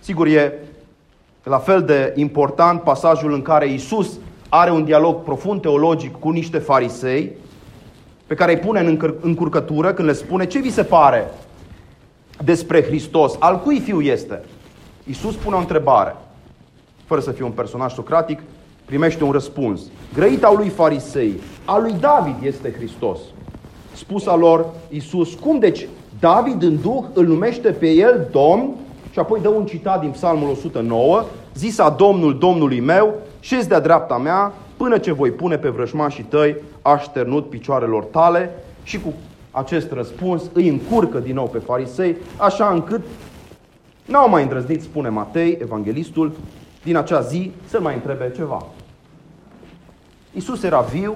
Sigur, 0.00 0.26
e 0.26 0.52
la 1.42 1.58
fel 1.58 1.82
de 1.82 2.12
important 2.16 2.80
pasajul 2.80 3.32
în 3.32 3.42
care 3.42 3.72
Isus 3.72 4.10
are 4.48 4.70
un 4.70 4.84
dialog 4.84 5.22
profund 5.22 5.60
teologic 5.60 6.18
cu 6.18 6.30
niște 6.30 6.58
farisei, 6.58 7.32
pe 8.26 8.34
care 8.34 8.52
îi 8.52 8.58
pune 8.58 8.80
în 8.80 9.18
încurcătură 9.20 9.92
când 9.92 10.08
le 10.08 10.14
spune 10.14 10.46
ce 10.46 10.58
vi 10.58 10.70
se 10.70 10.82
pare 10.82 11.30
despre 12.44 12.84
Hristos, 12.84 13.36
al 13.38 13.60
cui 13.60 13.80
fiu 13.80 14.00
este? 14.00 14.42
Iisus 15.04 15.34
pune 15.34 15.56
o 15.56 15.58
întrebare, 15.58 16.16
fără 17.04 17.20
să 17.20 17.30
fie 17.30 17.44
un 17.44 17.50
personaj 17.50 17.92
socratic, 17.92 18.42
primește 18.84 19.24
un 19.24 19.30
răspuns. 19.30 19.80
Grăita 20.14 20.52
lui 20.56 20.68
farisei, 20.68 21.40
al 21.64 21.82
lui 21.82 21.94
David 22.00 22.34
este 22.42 22.72
Hristos. 22.72 23.18
Spusa 23.94 24.36
lor 24.36 24.66
Iisus, 24.88 25.34
cum 25.34 25.58
deci 25.58 25.88
David 26.20 26.62
în 26.62 26.80
Duh 26.80 27.04
îl 27.12 27.26
numește 27.26 27.70
pe 27.70 27.88
el 27.88 28.28
Domn 28.30 28.74
și 29.10 29.18
apoi 29.18 29.40
dă 29.40 29.48
un 29.48 29.66
citat 29.66 30.00
din 30.00 30.10
Psalmul 30.10 30.50
109, 30.50 31.24
zisa 31.54 31.90
Domnul 31.90 32.38
Domnului 32.38 32.80
meu, 32.80 33.14
șezi 33.40 33.68
de-a 33.68 33.80
dreapta 33.80 34.16
mea, 34.16 34.52
până 34.76 34.98
ce 34.98 35.12
voi 35.12 35.30
pune 35.30 35.56
pe 35.56 35.68
vrăjmașii 35.68 36.24
tăi 36.24 36.56
așternut 36.82 37.48
picioarelor 37.48 38.04
tale 38.04 38.50
și 38.82 39.00
cu 39.00 39.12
acest 39.54 39.92
răspuns 39.92 40.42
îi 40.52 40.68
încurcă 40.68 41.18
din 41.18 41.34
nou 41.34 41.46
pe 41.46 41.58
farisei, 41.58 42.16
așa 42.36 42.68
încât 42.68 43.02
n-au 44.04 44.28
mai 44.28 44.42
îndrăznit, 44.42 44.82
spune 44.82 45.08
Matei, 45.08 45.58
evanghelistul, 45.60 46.32
din 46.82 46.96
acea 46.96 47.20
zi 47.20 47.52
să 47.66 47.80
mai 47.80 47.94
întrebe 47.94 48.32
ceva. 48.36 48.66
Isus 50.32 50.62
era 50.62 50.80
viu, 50.80 51.14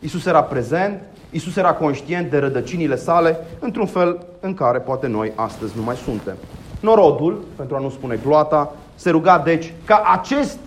Isus 0.00 0.26
era 0.26 0.42
prezent, 0.42 1.00
Isus 1.30 1.56
era 1.56 1.72
conștient 1.72 2.30
de 2.30 2.38
rădăcinile 2.38 2.96
sale 2.96 3.36
într-un 3.58 3.86
fel 3.86 4.26
în 4.40 4.54
care 4.54 4.78
poate 4.78 5.06
noi 5.06 5.32
astăzi 5.34 5.72
nu 5.76 5.82
mai 5.82 5.96
suntem. 5.96 6.36
Norodul, 6.80 7.44
pentru 7.56 7.76
a 7.76 7.80
nu 7.80 7.90
spune 7.90 8.18
gloata, 8.22 8.74
se 8.94 9.10
ruga 9.10 9.38
deci 9.38 9.72
ca 9.84 10.02
acest 10.20 10.58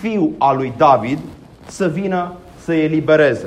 fiu 0.00 0.34
al 0.38 0.56
lui 0.56 0.72
David 0.76 1.18
să 1.66 1.88
vină 1.88 2.32
să-i 2.64 2.84
elibereze. 2.84 3.46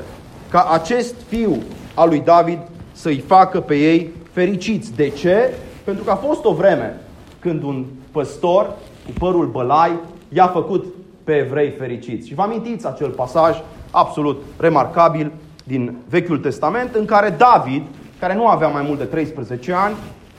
Ca 0.49 0.69
acest 0.71 1.15
fiu 1.27 1.61
al 1.93 2.07
lui 2.07 2.19
David 2.19 2.59
să-i 2.91 3.19
facă 3.19 3.61
pe 3.61 3.75
ei 3.75 4.11
fericiți. 4.31 4.95
De 4.95 5.09
ce? 5.09 5.53
Pentru 5.83 6.03
că 6.03 6.11
a 6.11 6.15
fost 6.15 6.45
o 6.45 6.53
vreme 6.53 6.99
când 7.39 7.63
un 7.63 7.85
păstor 8.11 8.73
cu 9.05 9.11
părul 9.19 9.45
bălai 9.45 9.99
i-a 10.29 10.47
făcut 10.47 10.85
pe 11.23 11.35
evrei 11.35 11.69
fericiți. 11.69 12.27
Și 12.27 12.33
vă 12.33 12.41
amintiți 12.41 12.87
acel 12.87 13.09
pasaj 13.09 13.57
absolut 13.91 14.43
remarcabil 14.57 15.31
din 15.63 15.97
Vechiul 16.09 16.39
Testament 16.39 16.95
în 16.95 17.05
care 17.05 17.29
David, 17.29 17.83
care 18.19 18.35
nu 18.35 18.47
avea 18.47 18.67
mai 18.67 18.81
mult 18.81 18.97
de 18.97 19.03
13 19.03 19.73
ani, 19.73 19.95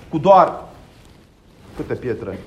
cu 0.09 0.19
doar 0.19 0.65
câte 1.77 1.95
pietre? 1.95 2.39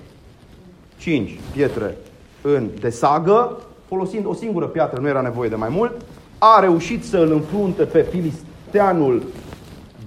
5 0.97 1.39
pietre 1.51 1.95
în 2.41 2.69
desagă, 2.79 3.57
folosind 3.87 4.25
o 4.25 4.33
singură 4.33 4.65
piatră, 4.65 4.99
nu 4.99 5.07
era 5.07 5.21
nevoie 5.21 5.49
de 5.49 5.55
mai 5.55 5.69
mult, 5.71 6.01
a 6.43 6.59
reușit 6.59 7.05
să 7.05 7.17
îl 7.17 7.31
înfrunte 7.31 7.83
pe 7.83 8.01
filisteanul 8.01 9.23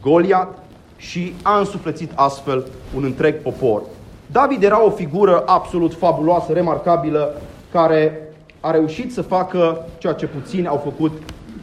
Goliat 0.02 0.58
și 0.96 1.32
a 1.42 1.58
însuflețit 1.58 2.10
astfel 2.14 2.66
un 2.96 3.04
întreg 3.04 3.42
popor. 3.42 3.82
David 4.26 4.62
era 4.62 4.84
o 4.84 4.90
figură 4.90 5.42
absolut 5.46 5.94
fabuloasă, 5.94 6.52
remarcabilă, 6.52 7.40
care 7.72 8.18
a 8.60 8.70
reușit 8.70 9.12
să 9.12 9.22
facă 9.22 9.86
ceea 9.98 10.12
ce 10.12 10.26
puțini 10.26 10.66
au 10.66 10.80
făcut 10.84 11.12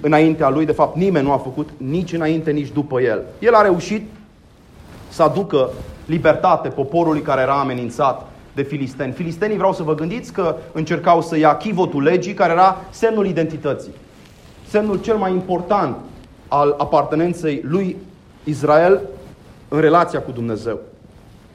înaintea 0.01 0.49
lui. 0.49 0.65
De 0.65 0.71
fapt, 0.71 0.95
nimeni 0.95 1.25
nu 1.25 1.31
a 1.31 1.37
făcut 1.37 1.69
nici 1.77 2.13
înainte, 2.13 2.51
nici 2.51 2.71
după 2.71 3.01
el. 3.01 3.21
El 3.39 3.53
a 3.53 3.61
reușit 3.61 4.09
să 5.09 5.23
aducă 5.23 5.69
libertate 6.05 6.69
poporului 6.69 7.21
care 7.21 7.41
era 7.41 7.59
amenințat 7.59 8.27
de 8.53 8.61
filisteni. 8.61 9.13
Filistenii, 9.13 9.57
vreau 9.57 9.73
să 9.73 9.83
vă 9.83 9.95
gândiți 9.95 10.33
că 10.33 10.55
încercau 10.71 11.21
să 11.21 11.37
ia 11.37 11.55
chivotul 11.55 12.03
legii, 12.03 12.33
care 12.33 12.51
era 12.51 12.77
semnul 12.89 13.27
identității. 13.27 13.91
Semnul 14.71 15.01
cel 15.01 15.17
mai 15.17 15.31
important 15.31 15.97
al 16.47 16.75
apartenenței 16.77 17.61
lui 17.63 17.97
Israel 18.43 19.01
în 19.67 19.79
relația 19.79 20.21
cu 20.21 20.31
Dumnezeu. 20.31 20.79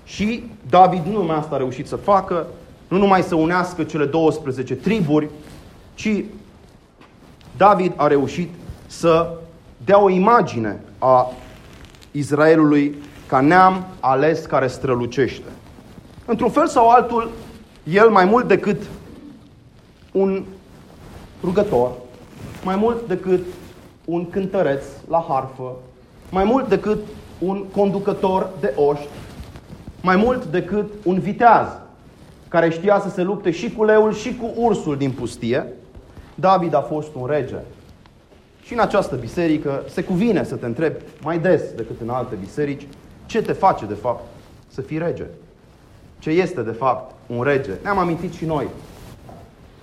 Și 0.05 0.51
David 0.69 1.07
nu 1.07 1.13
numai 1.13 1.37
asta 1.37 1.55
a 1.55 1.59
reușit 1.59 1.87
să 1.87 1.97
facă, 1.97 2.47
nu 2.89 2.99
numai 2.99 3.23
să 3.23 3.35
unească 3.35 3.85
cele 3.85 4.05
12 4.05 4.75
triburi, 4.75 5.29
ci 5.95 6.25
David 7.57 7.93
a 7.97 8.07
reușit 8.07 8.51
să 8.87 9.31
dea 9.85 10.03
o 10.03 10.11
imagine 10.11 10.81
a 10.99 11.33
Israelului 12.11 12.95
ca 13.27 13.41
neam 13.41 13.87
ales 14.01 14.47
care 14.47 14.67
strălucește. 14.67 15.49
Într-un 16.25 16.51
fel 16.51 16.67
sau 16.69 16.89
altul, 16.89 17.31
el 17.83 18.09
mai 18.09 18.25
mult 18.25 18.49
decât 18.49 18.83
un 20.13 20.45
rugător, 21.43 21.93
mai 22.67 22.77
mult 22.77 23.09
decât 23.09 23.45
un 24.05 24.31
cântăreț 24.31 24.85
la 25.09 25.25
harfă, 25.29 25.73
mai 26.31 26.45
mult 26.45 26.69
decât 26.69 26.99
un 27.39 27.65
conducător 27.65 28.51
de 28.61 28.73
oști, 28.77 29.09
mai 30.01 30.17
mult 30.17 30.45
decât 30.45 30.91
un 31.05 31.19
viteaz 31.19 31.69
care 32.49 32.71
știa 32.71 33.01
să 33.01 33.09
se 33.09 33.23
lupte 33.23 33.51
și 33.51 33.73
cu 33.73 33.85
leul 33.85 34.13
și 34.15 34.37
cu 34.37 34.53
ursul 34.57 34.97
din 34.97 35.11
pustie, 35.11 35.67
David 36.35 36.75
a 36.75 36.81
fost 36.81 37.15
un 37.15 37.27
rege. 37.27 37.57
Și 38.63 38.73
în 38.73 38.79
această 38.79 39.15
biserică 39.15 39.83
se 39.89 40.03
cuvine 40.03 40.45
să 40.45 40.57
te 40.57 40.67
întrebi 40.67 41.05
mai 41.23 41.39
des 41.39 41.63
decât 41.77 42.01
în 42.01 42.09
alte 42.09 42.35
biserici 42.41 42.87
ce 43.27 43.43
te 43.43 43.53
face 43.53 43.85
de 43.85 43.95
fapt 43.95 44.25
să 44.69 44.81
fii 44.81 44.99
rege. 44.99 45.25
Ce 46.19 46.31
este 46.31 46.63
de 46.63 46.71
fapt 46.71 47.15
un 47.27 47.43
rege. 47.43 47.73
Ne-am 47.83 47.99
amintit 47.99 48.33
și 48.33 48.45
noi 48.45 48.67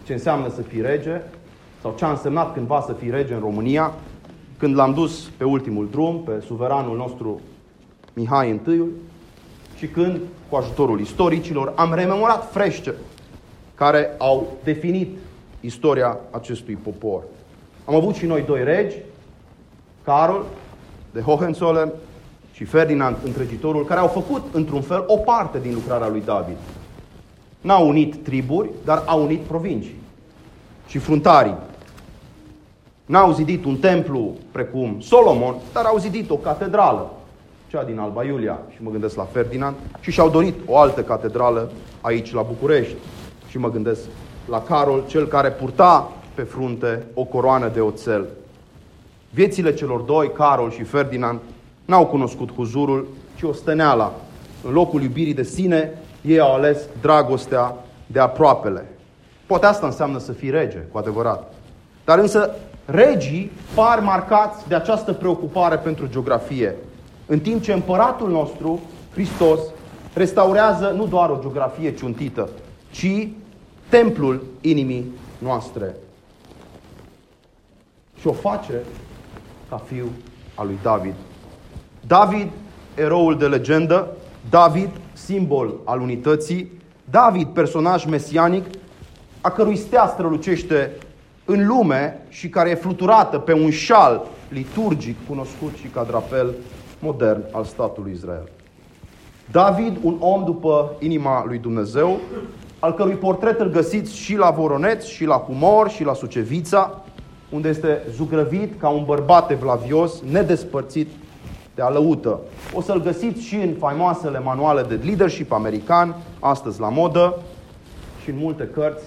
ce 0.06 0.14
înseamnă 0.14 0.50
să 0.50 0.62
fii 0.62 0.82
rege 0.82 1.22
sau 1.84 1.94
ce 1.98 2.06
a 2.06 2.10
însemnat 2.10 2.54
cândva 2.54 2.84
să 2.86 2.94
fii 2.94 3.10
rege 3.10 3.34
în 3.34 3.40
România 3.40 3.94
când 4.58 4.76
l-am 4.76 4.94
dus 4.94 5.30
pe 5.38 5.44
ultimul 5.44 5.88
drum, 5.92 6.24
pe 6.24 6.44
suveranul 6.46 6.98
nostru 6.98 7.42
Mihai 8.14 8.62
I, 8.68 8.82
și 9.78 9.88
când, 9.88 10.20
cu 10.50 10.56
ajutorul 10.56 11.00
istoricilor, 11.00 11.74
am 11.76 11.94
rememorat 11.94 12.52
frește 12.52 12.94
care 13.76 14.16
au 14.18 14.48
definit 14.64 15.18
istoria 15.60 16.18
acestui 16.32 16.74
popor. 16.76 17.24
Am 17.86 17.96
avut 17.96 18.16
și 18.16 18.26
noi 18.26 18.42
doi 18.42 18.64
regi, 18.64 18.96
Carol 20.04 20.46
de 21.12 21.22
Hohenzollern 21.22 21.92
și 22.52 22.64
Ferdinand 22.64 23.18
Întregitorul, 23.26 23.86
care 23.86 24.00
au 24.00 24.08
făcut, 24.08 24.44
într-un 24.52 24.82
fel, 24.82 25.04
o 25.08 25.18
parte 25.18 25.60
din 25.60 25.74
lucrarea 25.74 26.08
lui 26.08 26.22
David. 26.26 26.58
N-au 27.62 27.88
unit 27.88 28.16
triburi, 28.16 28.70
dar 28.86 29.04
au 29.06 29.24
unit 29.24 29.40
provincii 29.40 30.02
și 30.88 30.98
fruntarii. 30.98 31.56
N-au 33.06 33.32
zidit 33.32 33.66
un 33.66 33.78
templu 33.78 34.34
precum 34.52 35.00
Solomon, 35.00 35.56
dar 35.74 35.86
au 35.86 35.98
zidit 35.98 36.30
o 36.30 36.36
catedrală, 36.36 37.12
cea 37.68 37.84
din 37.84 38.00
Alba 38.00 38.24
Iulia, 38.24 38.60
și 38.76 38.84
mă 38.84 38.90
gândesc 38.90 39.16
la 39.16 39.24
Ferdinand, 39.24 39.76
și 40.00 40.12
și-au 40.12 40.30
dorit 40.30 40.56
o 40.66 40.78
altă 40.78 41.04
catedrală 41.04 41.72
aici 42.02 42.34
la 42.34 42.42
București. 42.42 42.96
Și 43.50 43.58
mă 43.58 43.72
gândesc 43.72 44.02
la 44.50 44.62
Carol, 44.62 45.04
cel 45.08 45.28
care 45.28 45.52
purta 45.52 46.12
pe 46.34 46.42
frunte 46.42 47.06
o 47.14 47.24
coroană 47.24 47.68
de 47.68 47.82
oțel. 47.82 48.28
Viețile 49.30 49.74
celor 49.74 50.00
doi, 50.00 50.32
Carol 50.32 50.72
și 50.72 50.84
Ferdinand, 50.84 51.40
n-au 51.86 52.06
cunoscut 52.06 52.54
huzurul, 52.54 53.08
ci 53.38 53.44
o 53.44 53.54
stăneala. 53.54 54.14
În 54.64 54.74
locul 54.74 55.02
iubirii 55.02 55.34
de 55.34 55.44
sine, 55.44 55.92
ei 56.22 56.40
au 56.40 56.54
ales 56.54 56.82
dragostea 57.02 57.76
de 58.08 58.20
aproapele. 58.20 58.86
Poate 59.46 59.66
asta 59.66 59.86
înseamnă 59.86 60.20
să 60.20 60.32
fii 60.32 60.50
rege, 60.50 60.78
cu 60.92 60.98
adevărat. 60.98 61.54
Dar 62.06 62.20
însă 62.20 62.56
regii 62.86 63.52
par 63.76 64.00
marcați 64.00 64.68
de 64.68 64.76
această 64.76 65.14
preocupare 65.14 65.76
pentru 65.76 66.08
geografie. 66.08 66.76
În 67.26 67.40
timp 67.40 67.62
ce 67.62 67.74
împăratul 67.74 68.30
nostru, 68.30 68.80
Hristos, 69.14 69.60
restaurează 70.14 70.94
nu 70.96 71.06
doar 71.06 71.30
o 71.30 71.38
geografie 71.42 71.94
ciuntită, 71.94 72.50
ci 72.92 73.28
templul 73.90 74.44
inimii 74.62 75.12
noastre. 75.38 75.96
Și 78.20 78.28
o 78.28 78.32
face 78.32 78.74
ca 79.70 79.82
fiu 79.86 80.06
al 80.56 80.66
lui 80.66 80.78
David. 80.82 81.14
David, 82.08 82.48
eroul 82.96 83.38
de 83.38 83.48
legendă, 83.48 84.08
David, 84.50 84.90
simbol 85.14 85.74
al 85.84 86.02
unității, 86.02 86.72
David, 87.10 87.48
personaj 87.48 88.06
mesianic, 88.06 88.66
a 89.42 89.50
cărui 89.50 89.76
stea 89.76 90.08
strălucește 90.08 90.92
în 91.46 91.68
lume 91.68 92.22
și 92.30 92.50
care 92.50 92.70
e 92.70 92.76
fluturată 92.76 93.38
pe 93.38 93.54
un 93.54 93.70
șal 93.70 94.26
liturgic 94.50 95.28
cunoscut 95.28 95.76
și 95.76 95.88
ca 95.88 96.04
drapel 96.04 96.54
modern 97.00 97.44
al 97.52 97.64
statului 97.64 98.12
Israel. 98.12 98.50
David, 99.52 99.98
un 100.02 100.18
om 100.20 100.44
după 100.44 100.92
inima 101.00 101.44
lui 101.48 101.58
Dumnezeu, 101.58 102.20
al 102.80 102.94
cărui 102.94 103.14
portret 103.14 103.60
îl 103.60 103.70
găsiți 103.70 104.16
și 104.16 104.36
la 104.36 104.50
Voroneț, 104.50 105.06
și 105.06 105.26
la 105.26 105.38
Humor, 105.38 105.90
și 105.90 106.04
la 106.04 106.14
Sucevița, 106.14 107.04
unde 107.50 107.70
este 107.70 108.02
zugrăvit 108.12 108.80
ca 108.80 108.90
un 108.90 109.04
bărbat 109.06 109.52
evlavios, 109.52 110.22
nedespărțit 110.32 111.08
de 111.76 111.82
alăută. 111.82 112.40
O 112.74 112.82
să-l 112.82 113.02
găsiți 113.02 113.42
și 113.42 113.56
în 113.56 113.74
faimoasele 113.80 114.40
manuale 114.40 114.82
de 114.82 115.00
leadership 115.04 115.52
american, 115.52 116.16
astăzi 116.40 116.80
la 116.80 116.90
modă, 116.90 117.40
și 118.24 118.30
în 118.30 118.38
multe 118.38 118.70
cărți 118.74 119.04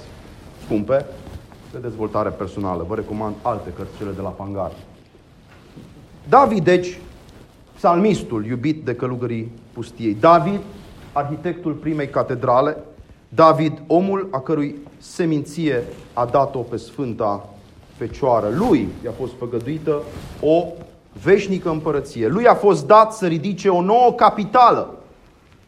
scumpe 0.64 1.04
de 1.80 1.88
dezvoltare 1.88 2.28
personală. 2.28 2.84
Vă 2.88 2.94
recomand 2.94 3.34
alte 3.42 3.72
cărți, 3.76 3.96
cele 3.98 4.10
de 4.10 4.20
la 4.20 4.28
Pangar. 4.28 4.72
David, 6.28 6.64
deci, 6.64 6.98
psalmistul 7.74 8.46
iubit 8.46 8.84
de 8.84 8.94
călugării 8.94 9.52
pustiei. 9.72 10.14
David, 10.14 10.60
arhitectul 11.12 11.72
primei 11.72 12.08
catedrale. 12.08 12.76
David, 13.28 13.82
omul 13.86 14.28
a 14.30 14.40
cărui 14.40 14.74
seminție 14.98 15.82
a 16.12 16.24
dat-o 16.24 16.58
pe 16.58 16.76
Sfânta 16.76 17.48
Fecioară. 17.96 18.48
Lui 18.56 18.88
i-a 19.04 19.12
fost 19.12 19.32
făgăduită 19.38 20.02
o 20.40 20.64
veșnică 21.22 21.70
împărăție. 21.70 22.28
Lui 22.28 22.46
a 22.46 22.54
fost 22.54 22.86
dat 22.86 23.12
să 23.12 23.26
ridice 23.26 23.68
o 23.68 23.82
nouă 23.82 24.12
capitală. 24.12 24.94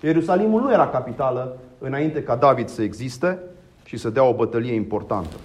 Ierusalimul 0.00 0.60
nu 0.60 0.72
era 0.72 0.88
capitală 0.88 1.58
înainte 1.78 2.22
ca 2.22 2.36
David 2.36 2.68
să 2.68 2.82
existe 2.82 3.38
și 3.84 3.96
să 3.96 4.10
dea 4.10 4.24
o 4.24 4.34
bătălie 4.34 4.74
importantă. 4.74 5.36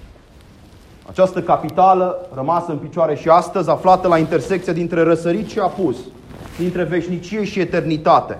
Această 1.07 1.41
capitală, 1.41 2.27
rămasă 2.33 2.71
în 2.71 2.77
picioare 2.77 3.15
și 3.15 3.29
astăzi, 3.29 3.69
aflată 3.69 4.07
la 4.07 4.17
intersecția 4.17 4.73
dintre 4.73 5.01
răsărit 5.01 5.49
și 5.49 5.59
apus, 5.59 5.97
dintre 6.57 6.83
veșnicie 6.83 7.43
și 7.43 7.59
eternitate. 7.59 8.39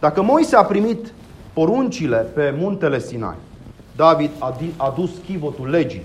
Dacă 0.00 0.22
Moise 0.22 0.56
a 0.56 0.64
primit 0.64 1.12
poruncile 1.52 2.16
pe 2.16 2.54
muntele 2.58 3.00
Sinai, 3.00 3.34
David 3.96 4.30
a 4.76 4.92
dus 4.96 5.10
chivotul 5.26 5.68
legii 5.68 6.04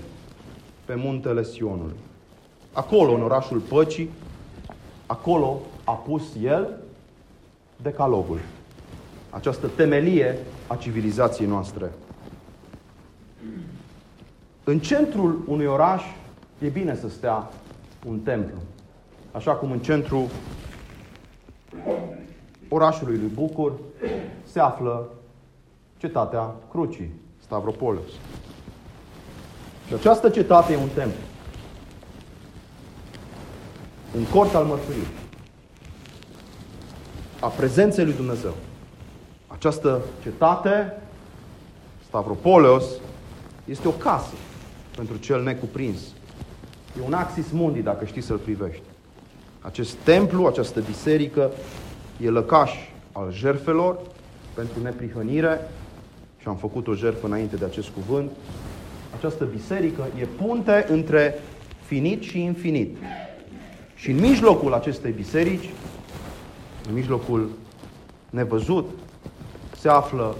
pe 0.84 0.94
muntele 0.94 1.42
Sionului. 1.44 1.96
Acolo, 2.72 3.12
în 3.12 3.22
orașul 3.22 3.58
păcii, 3.58 4.10
acolo 5.06 5.60
a 5.84 5.92
pus 5.92 6.22
el 6.42 6.68
decalogul. 7.76 8.38
Această 9.30 9.66
temelie 9.66 10.38
a 10.66 10.76
civilizației 10.76 11.48
noastre. 11.48 11.90
În 14.64 14.78
centrul 14.78 15.42
unui 15.46 15.66
oraș 15.66 16.02
e 16.58 16.68
bine 16.68 16.96
să 16.96 17.08
stea 17.08 17.50
un 18.06 18.18
templu. 18.18 18.58
Așa 19.32 19.52
cum 19.52 19.70
în 19.70 19.78
centrul 19.78 20.26
orașului 22.68 23.18
lui 23.18 23.30
Bucur 23.34 23.72
se 24.44 24.60
află 24.60 25.08
cetatea 25.96 26.54
Crucii, 26.70 27.12
Stavropolis. 27.42 28.10
Și 29.86 29.94
această 29.94 30.28
cetate 30.28 30.72
e 30.72 30.76
un 30.76 30.88
templu. 30.94 31.20
Un 34.16 34.24
cort 34.24 34.54
al 34.54 34.64
mărturii. 34.64 35.06
A 37.40 37.46
prezenței 37.46 38.04
lui 38.04 38.14
Dumnezeu. 38.14 38.54
Această 39.46 40.00
cetate, 40.22 40.96
Stavropolis, 42.06 42.84
este 43.64 43.88
o 43.88 43.90
casă 43.90 44.34
pentru 44.96 45.16
cel 45.16 45.42
necuprins. 45.42 45.98
E 46.98 47.06
un 47.06 47.12
axis 47.12 47.50
mundi, 47.50 47.80
dacă 47.80 48.04
știi 48.04 48.22
să-l 48.22 48.36
privești. 48.36 48.82
Acest 49.60 49.94
templu, 49.94 50.46
această 50.46 50.80
biserică, 50.80 51.50
e 52.20 52.28
lăcaș 52.28 52.70
al 53.12 53.32
jerfelor 53.32 53.98
pentru 54.54 54.82
neprihănire 54.82 55.60
și 56.40 56.48
am 56.48 56.56
făcut 56.56 56.86
o 56.86 56.94
jertfă 56.94 57.26
înainte 57.26 57.56
de 57.56 57.64
acest 57.64 57.88
cuvânt. 57.88 58.30
Această 59.16 59.44
biserică 59.44 60.06
e 60.20 60.24
punte 60.24 60.86
între 60.88 61.34
finit 61.84 62.22
și 62.22 62.42
infinit. 62.42 62.96
Și 63.94 64.10
în 64.10 64.20
mijlocul 64.20 64.74
acestei 64.74 65.12
biserici, 65.12 65.70
în 66.88 66.94
mijlocul 66.94 67.50
nevăzut, 68.30 68.90
se 69.78 69.88
află 69.88 70.36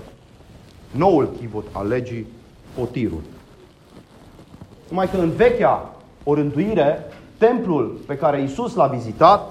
noul 0.91 1.33
chivot 1.39 1.67
al 1.73 1.87
legii, 1.87 2.27
potirul. 2.75 3.23
Numai 4.93 5.11
că 5.11 5.17
în 5.17 5.31
vechea 5.31 5.91
orânduire, 6.25 7.05
templul 7.39 8.01
pe 8.07 8.17
care 8.17 8.43
Isus 8.43 8.75
l-a 8.75 8.87
vizitat 8.87 9.51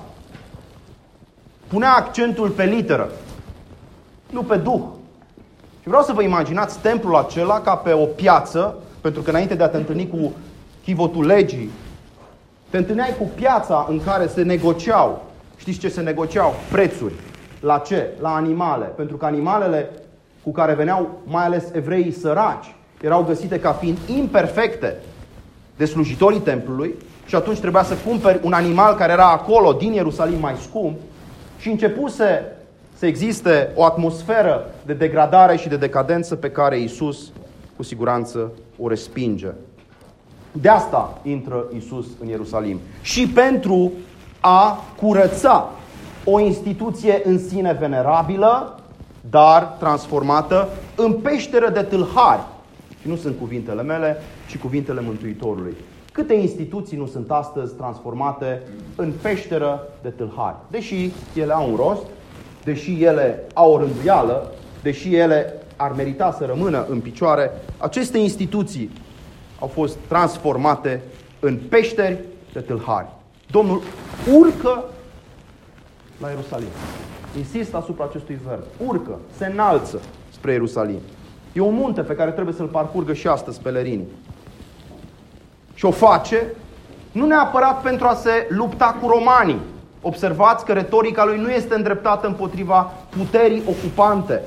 punea 1.68 1.94
accentul 1.94 2.50
pe 2.50 2.64
literă, 2.64 3.10
nu 4.30 4.44
pe 4.44 4.56
duh. 4.56 4.82
Și 5.82 5.88
vreau 5.88 6.04
să 6.04 6.14
vă 6.14 6.22
imaginați 6.22 6.80
templul 6.80 7.16
acela 7.16 7.62
ca 7.62 7.76
pe 7.76 7.92
o 7.92 8.06
piață, 8.06 8.76
pentru 9.02 9.22
că 9.22 9.30
înainte 9.30 9.56
de 9.56 9.64
a 9.64 9.68
te 9.68 9.78
întâlni 9.78 10.10
cu 10.10 10.32
chivotul 10.84 11.26
legii, 11.26 11.70
te 12.70 12.78
întâlneai 12.78 13.16
cu 13.20 13.32
piața 13.36 13.86
în 13.90 14.04
care 14.04 14.28
se 14.28 14.42
negociau. 14.42 15.26
Știți 15.58 15.80
ce 15.80 15.90
se 15.90 16.02
negociau? 16.02 16.54
Prețuri. 16.72 17.14
La 17.60 17.78
ce? 17.78 18.10
La 18.20 18.34
animale. 18.34 18.86
Pentru 18.86 19.18
că 19.18 19.26
animalele 19.26 19.90
cu 20.44 20.52
care 20.52 20.74
veneau 20.74 21.20
mai 21.24 21.46
ales 21.46 21.64
evreii 21.74 22.12
săraci 22.12 22.76
erau 23.02 23.24
găsite 23.24 23.60
ca 23.60 23.72
fiind 23.72 23.98
imperfecte 24.08 24.98
de 25.82 25.88
slujitorii 25.88 26.40
templului 26.40 26.96
și 27.26 27.36
atunci 27.36 27.60
trebuia 27.60 27.84
să 27.84 27.96
cumperi 28.08 28.40
un 28.44 28.54
animal 28.54 28.96
care 28.96 29.12
era 29.12 29.30
acolo, 29.30 29.74
din 29.74 29.94
Ierusalim, 29.94 30.40
mai 30.40 30.56
scump 30.62 31.00
și 31.58 31.70
începuse 31.70 32.46
să 32.98 33.06
existe 33.06 33.72
o 33.76 33.84
atmosferă 33.84 34.74
de 34.86 34.94
degradare 34.94 35.58
și 35.58 35.70
de 35.70 35.76
decadență 35.76 36.36
pe 36.36 36.52
care 36.52 36.80
Isus 36.80 37.32
cu 37.76 37.84
siguranță 37.84 38.52
o 38.80 38.88
respinge. 38.88 39.48
De 40.52 40.70
asta 40.70 41.20
intră 41.24 41.66
Isus 41.78 42.06
în 42.22 42.28
Ierusalim. 42.28 42.80
Și 43.02 43.28
pentru 43.28 43.92
a 44.40 44.84
curăța 44.98 45.70
o 46.24 46.40
instituție 46.40 47.22
în 47.24 47.40
sine 47.40 47.78
venerabilă, 47.80 48.80
dar 49.30 49.64
transformată 49.64 50.70
în 50.96 51.14
peșteră 51.14 51.70
de 51.70 51.82
tâlhari. 51.82 52.42
Și 53.02 53.08
nu 53.08 53.16
sunt 53.16 53.40
cuvintele 53.40 53.84
mele, 53.84 54.18
ci 54.50 54.58
cuvintele 54.58 55.02
Mântuitorului. 55.02 55.76
Câte 56.14 56.34
instituții 56.34 56.98
nu 56.98 57.06
sunt 57.06 57.32
astăzi 57.32 57.74
transformate 57.74 58.62
în 58.96 59.12
peșteră 59.22 59.88
de 60.02 60.10
tâlhari? 60.10 60.56
Deși 60.70 61.12
ele 61.36 61.54
au 61.54 61.70
un 61.70 61.76
rost, 61.76 62.06
deși 62.64 63.04
ele 63.04 63.44
au 63.54 63.74
o 63.74 63.78
rânduială, 63.78 64.52
deși 64.82 65.16
ele 65.16 65.54
ar 65.76 65.92
merita 65.92 66.32
să 66.32 66.46
rămână 66.46 66.86
în 66.90 67.00
picioare, 67.00 67.52
aceste 67.78 68.18
instituții 68.18 68.92
au 69.60 69.68
fost 69.68 69.98
transformate 70.08 71.02
în 71.40 71.60
peșteri 71.70 72.18
de 72.54 72.60
tâlhari. 72.60 73.08
Domnul 73.52 73.82
urcă 74.38 74.84
la 76.20 76.30
Ierusalim. 76.30 76.68
Insist 77.38 77.74
asupra 77.74 78.04
acestui 78.04 78.40
verb. 78.48 78.64
Urcă, 78.88 79.20
se 79.38 79.46
înalță 79.46 80.02
spre 80.32 80.52
Ierusalim. 80.52 81.00
E 81.54 81.60
un 81.60 81.74
munte 81.74 82.02
pe 82.02 82.14
care 82.14 82.32
trebuie 82.32 82.54
să-l 82.56 82.66
parcurgă 82.66 83.14
și 83.14 83.28
astăzi 83.28 83.62
pelerinii. 83.62 84.08
Și 85.74 85.86
o 85.86 85.92
face 85.92 86.48
nu 87.12 87.26
neapărat 87.26 87.82
pentru 87.82 88.08
a 88.08 88.14
se 88.14 88.48
lupta 88.50 88.98
cu 89.02 89.08
romanii. 89.08 89.60
Observați 90.02 90.66
că 90.66 90.74
retorica 90.74 91.26
lui 91.26 91.40
nu 91.40 91.50
este 91.50 91.76
îndreptată 91.76 92.28
împotriva 92.28 92.92
puterii 93.10 93.64
ocupante 93.70 94.42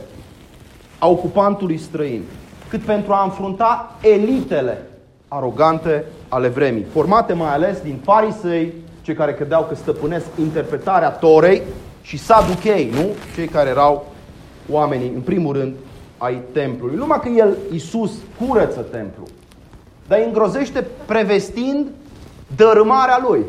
a 0.98 1.08
ocupantului 1.08 1.78
străin, 1.78 2.22
cât 2.68 2.82
pentru 2.82 3.12
a 3.12 3.22
înfrunta 3.22 3.96
elitele 4.00 4.88
arogante 5.28 6.04
ale 6.28 6.48
vremii, 6.48 6.86
formate 6.92 7.32
mai 7.32 7.52
ales 7.52 7.80
din 7.80 7.98
farisei, 8.04 8.74
cei 9.02 9.14
care 9.14 9.34
credeau 9.34 9.62
că 9.62 9.74
stăpânesc 9.74 10.26
interpretarea 10.40 11.10
Torei 11.10 11.62
și 12.02 12.18
saduchei, 12.18 12.90
nu? 12.92 13.06
Cei 13.34 13.46
care 13.46 13.68
erau 13.68 14.06
oamenii, 14.70 15.12
în 15.14 15.20
primul 15.20 15.52
rând, 15.52 15.74
ai 16.24 16.42
templului. 16.52 16.96
Numai 16.96 17.20
că 17.20 17.28
el, 17.28 17.56
Iisus, 17.72 18.12
curăță 18.38 18.80
templul, 18.80 19.26
dar 20.08 20.18
îi 20.18 20.24
îngrozește 20.24 20.86
prevestind 21.06 21.86
dărâmarea 22.56 23.24
lui. 23.28 23.44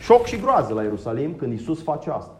Șoc 0.00 0.26
și 0.26 0.40
groază 0.40 0.74
la 0.74 0.82
Ierusalim 0.82 1.34
când 1.34 1.52
Iisus 1.52 1.82
face 1.82 2.10
asta. 2.10 2.34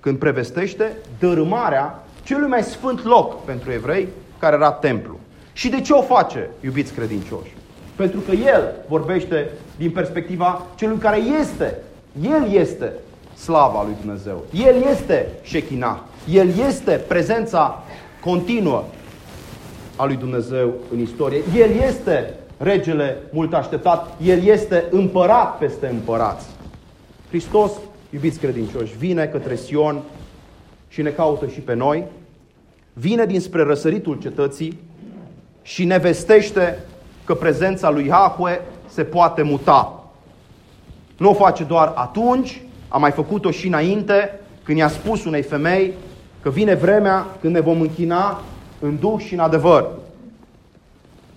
Când 0.00 0.18
prevestește 0.18 0.96
dărâmarea 1.18 2.04
celui 2.22 2.48
mai 2.48 2.62
sfânt 2.62 3.04
loc 3.04 3.44
pentru 3.44 3.72
evrei, 3.72 4.08
care 4.38 4.56
era 4.56 4.72
templu. 4.72 5.18
Și 5.52 5.68
de 5.68 5.80
ce 5.80 5.92
o 5.92 6.02
face, 6.02 6.50
iubiți 6.60 6.92
credincioși? 6.92 7.54
Pentru 7.96 8.20
că 8.20 8.30
el 8.30 8.72
vorbește 8.88 9.50
din 9.76 9.90
perspectiva 9.90 10.62
celui 10.74 10.98
care 10.98 11.18
este. 11.40 11.78
El 12.20 12.52
este 12.52 12.92
slava 13.36 13.82
lui 13.82 13.94
Dumnezeu. 14.00 14.44
El 14.52 14.82
este 14.90 15.28
Shekinah. 15.44 15.98
El 16.30 16.48
este 16.68 16.92
prezența 17.08 17.82
continuă 18.20 18.84
a 19.96 20.04
lui 20.04 20.16
Dumnezeu 20.16 20.74
în 20.92 20.98
istorie. 20.98 21.42
El 21.56 21.70
este 21.70 22.34
regele 22.56 23.16
mult 23.32 23.54
așteptat. 23.54 24.16
El 24.22 24.44
este 24.44 24.84
împărat 24.90 25.58
peste 25.58 25.86
împărați. 25.86 26.46
Hristos, 27.28 27.72
iubiți 28.10 28.38
credincioși, 28.38 28.96
vine 28.98 29.26
către 29.26 29.54
Sion 29.54 30.02
și 30.88 31.02
ne 31.02 31.10
caută 31.10 31.46
și 31.46 31.60
pe 31.60 31.74
noi. 31.74 32.04
Vine 32.92 33.24
dinspre 33.24 33.62
răsăritul 33.62 34.18
cetății 34.20 34.78
și 35.62 35.84
ne 35.84 35.98
vestește 35.98 36.78
că 37.24 37.34
prezența 37.34 37.90
lui 37.90 38.06
Yahweh 38.06 38.58
se 38.88 39.04
poate 39.04 39.42
muta. 39.42 40.04
Nu 41.16 41.30
o 41.30 41.34
face 41.34 41.64
doar 41.64 41.92
atunci, 41.94 42.62
a 42.88 42.98
mai 42.98 43.10
făcut-o 43.10 43.50
și 43.50 43.66
înainte, 43.66 44.40
când 44.62 44.78
i-a 44.78 44.88
spus 44.88 45.24
unei 45.24 45.42
femei 45.42 45.92
că 46.44 46.50
vine 46.50 46.74
vremea 46.74 47.26
când 47.40 47.54
ne 47.54 47.60
vom 47.60 47.80
închina 47.80 48.40
în 48.80 48.98
duh 48.98 49.18
și 49.18 49.34
în 49.34 49.40
adevăr. 49.40 49.88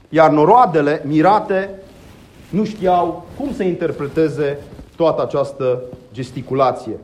Iar 0.09 0.31
noroadele 0.31 1.01
mirate 1.05 1.69
nu 2.49 2.65
știau 2.65 3.25
cum 3.37 3.53
să 3.53 3.63
interpreteze 3.63 4.57
toată 4.95 5.21
această 5.21 5.81
gesticulație. 6.13 6.97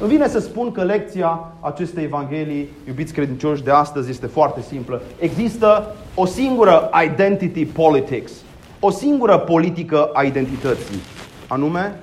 Îmi 0.00 0.10
vine 0.10 0.28
să 0.28 0.38
spun 0.38 0.72
că 0.72 0.82
lecția 0.82 1.52
acestei 1.60 2.04
Evanghelii, 2.04 2.68
iubiți 2.86 3.12
credincioși, 3.12 3.62
de 3.62 3.70
astăzi 3.70 4.10
este 4.10 4.26
foarte 4.26 4.60
simplă. 4.60 5.02
Există 5.18 5.94
o 6.14 6.26
singură 6.26 6.90
identity 7.04 7.66
politics, 7.66 8.32
o 8.80 8.90
singură 8.90 9.38
politică 9.38 10.10
a 10.12 10.22
identității, 10.22 10.98
anume 11.48 12.00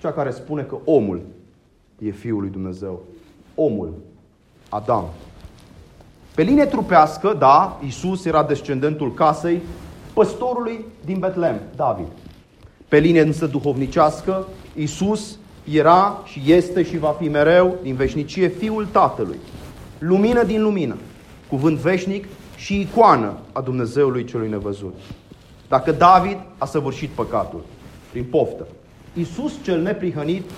cea 0.00 0.12
care 0.12 0.30
spune 0.30 0.62
că 0.62 0.76
omul 0.84 1.20
e 1.98 2.10
Fiul 2.10 2.40
lui 2.40 2.50
Dumnezeu. 2.50 3.00
Omul, 3.54 3.92
Adam. 4.70 5.04
Pe 6.34 6.42
linie 6.42 6.64
trupească, 6.64 7.36
da, 7.38 7.80
Isus 7.86 8.24
era 8.24 8.42
descendentul 8.42 9.14
casei 9.14 9.60
păstorului 10.12 10.84
din 11.04 11.18
Betlehem, 11.18 11.60
David. 11.76 12.06
Pe 12.88 12.98
linie 12.98 13.20
însă 13.20 13.46
duhovnicească, 13.46 14.46
Isus 14.74 15.38
era 15.72 16.22
și 16.24 16.42
este 16.52 16.82
și 16.82 16.98
va 16.98 17.16
fi 17.18 17.28
mereu 17.28 17.76
din 17.82 17.94
veșnicie 17.94 18.48
Fiul 18.48 18.86
Tatălui. 18.86 19.38
Lumină 19.98 20.42
din 20.42 20.62
lumină, 20.62 20.96
cuvânt 21.48 21.78
veșnic 21.78 22.26
și 22.56 22.80
icoană 22.80 23.34
a 23.52 23.60
Dumnezeului 23.60 24.24
celui 24.24 24.48
nevăzut. 24.48 24.94
Dacă 25.68 25.92
David 25.92 26.36
a 26.58 26.64
săvârșit 26.64 27.08
păcatul 27.08 27.60
prin 28.10 28.24
poftă, 28.24 28.66
Iisus 29.12 29.52
cel 29.62 29.82
neprihănit 29.82 30.50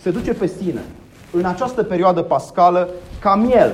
se 0.00 0.10
duce 0.10 0.32
pe 0.32 0.46
sine 0.46 0.84
în 1.30 1.44
această 1.44 1.82
perioadă 1.82 2.22
pascală 2.22 2.88
ca 3.18 3.34
miel, 3.34 3.72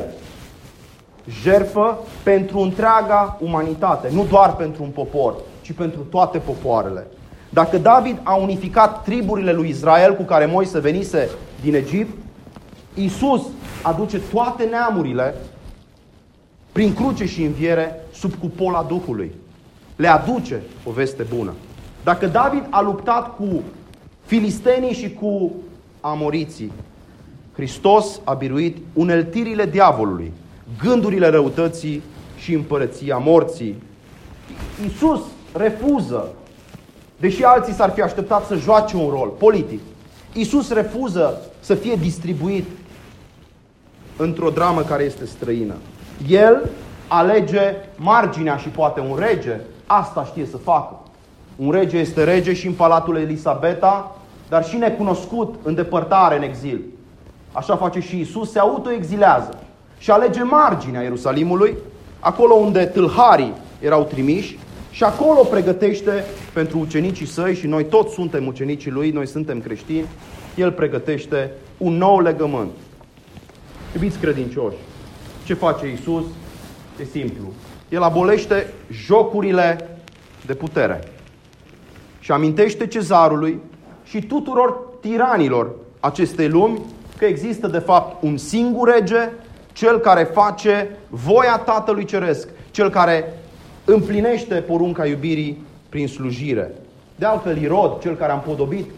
jerfă 1.43 1.99
pentru 2.23 2.59
întreaga 2.59 3.38
umanitate, 3.40 4.09
nu 4.12 4.25
doar 4.31 4.57
pentru 4.57 4.83
un 4.83 4.88
popor, 4.88 5.35
ci 5.61 5.73
pentru 5.73 6.01
toate 6.01 6.38
popoarele. 6.38 7.07
Dacă 7.49 7.79
David 7.79 8.21
a 8.23 8.35
unificat 8.35 9.03
triburile 9.03 9.53
lui 9.53 9.69
Israel 9.69 10.14
cu 10.14 10.23
care 10.23 10.47
Moise 10.47 10.79
venise 10.79 11.31
din 11.62 11.75
Egipt, 11.75 12.19
Iisus 12.95 13.43
aduce 13.83 14.21
toate 14.33 14.64
neamurile 14.64 15.35
prin 16.73 16.95
cruce 16.95 17.27
și 17.27 17.43
înviere 17.43 18.01
sub 18.12 18.35
cupola 18.35 18.85
Duhului. 18.88 19.33
Le 19.97 20.09
aduce 20.09 20.62
o 20.85 20.90
veste 20.90 21.27
bună. 21.37 21.53
Dacă 22.05 22.27
David 22.27 22.67
a 22.71 22.81
luptat 22.81 23.37
cu 23.37 23.62
filistenii 24.25 24.93
și 24.93 25.12
cu 25.12 25.53
amoriții, 26.01 26.73
Hristos 27.55 28.21
a 28.25 28.35
biruit 28.35 28.77
uneltirile 28.93 29.67
diavolului, 29.67 30.33
gândurile 30.83 31.29
răutății 31.29 32.03
și 32.37 32.55
împărăția 32.55 33.17
morții. 33.17 33.83
Iisus 34.83 35.21
refuză, 35.53 36.29
deși 37.17 37.45
alții 37.45 37.73
s-ar 37.73 37.90
fi 37.90 38.01
așteptat 38.01 38.47
să 38.47 38.55
joace 38.55 38.97
un 38.97 39.09
rol 39.11 39.29
politic, 39.38 39.81
Iisus 40.33 40.73
refuză 40.73 41.40
să 41.61 41.75
fie 41.75 41.95
distribuit 41.95 42.67
într-o 44.17 44.51
dramă 44.51 44.81
care 44.81 45.03
este 45.03 45.27
străină. 45.27 45.75
El 46.29 46.71
alege 47.09 47.75
marginea 47.97 48.57
și 48.57 48.69
poate 48.69 49.01
un 49.01 49.17
rege 49.19 49.61
asta 49.87 50.25
știe 50.25 50.47
să 50.47 50.57
facă. 50.57 51.01
Un 51.57 51.71
rege 51.71 51.99
este 51.99 52.25
rege 52.25 52.53
și 52.53 52.67
în 52.67 52.73
palatul 52.73 53.17
Elisabeta, 53.17 54.17
dar 54.49 54.64
și 54.64 54.77
necunoscut 54.77 55.55
în 55.62 55.75
depărtare, 55.75 56.37
în 56.37 56.43
exil. 56.43 56.81
Așa 57.55 57.77
face 57.77 58.01
și 58.01 58.21
Isus, 58.21 58.51
se 58.51 58.59
autoexilează 58.59 59.59
și 59.99 60.11
alege 60.11 60.43
marginea 60.43 61.03
Ierusalimului, 61.03 61.77
acolo 62.21 62.55
unde 62.55 62.85
tâlharii 62.85 63.53
erau 63.81 64.05
trimiși 64.05 64.59
și 64.90 65.05
acolo 65.05 65.40
pregătește 65.43 66.25
pentru 66.53 66.79
ucenicii 66.79 67.27
săi 67.27 67.55
și 67.55 67.67
noi 67.67 67.85
toți 67.85 68.14
suntem 68.14 68.47
ucenicii 68.47 68.90
lui, 68.90 69.11
noi 69.11 69.27
suntem 69.27 69.61
creștini, 69.61 70.07
el 70.55 70.73
pregătește 70.73 71.51
un 71.77 71.97
nou 71.97 72.21
legământ. 72.21 72.71
Iubiți 73.95 74.19
credincioși, 74.19 74.77
ce 75.45 75.55
face 75.55 75.93
Isus? 75.93 76.25
E 77.01 77.05
simplu. 77.05 77.53
El 77.88 78.03
abolește 78.03 78.73
jocurile 78.90 79.99
de 80.47 80.55
putere 80.55 81.12
și 82.21 82.33
amintește 82.33 82.87
cezarului 82.87 83.61
și 84.05 84.23
tuturor 84.23 84.79
tiranilor 85.01 85.71
acestei 86.01 86.49
lumi 86.49 86.81
că 87.18 87.24
există 87.24 87.66
de 87.66 87.79
fapt 87.79 88.22
un 88.22 88.37
singur 88.37 88.88
rege, 88.88 89.31
cel 89.72 89.98
care 89.98 90.24
face 90.24 90.90
voia 91.09 91.59
Tatălui 91.59 92.05
Ceresc, 92.05 92.48
cel 92.70 92.90
care 92.90 93.33
împlinește 93.85 94.55
porunca 94.55 95.07
iubirii 95.07 95.64
prin 95.88 96.09
slujire. 96.09 96.74
De 97.16 97.27
altfel, 97.27 97.62
Irod, 97.62 98.00
cel 98.00 98.14
care 98.16 98.33
a 98.33 98.35
împodobit 98.35 98.90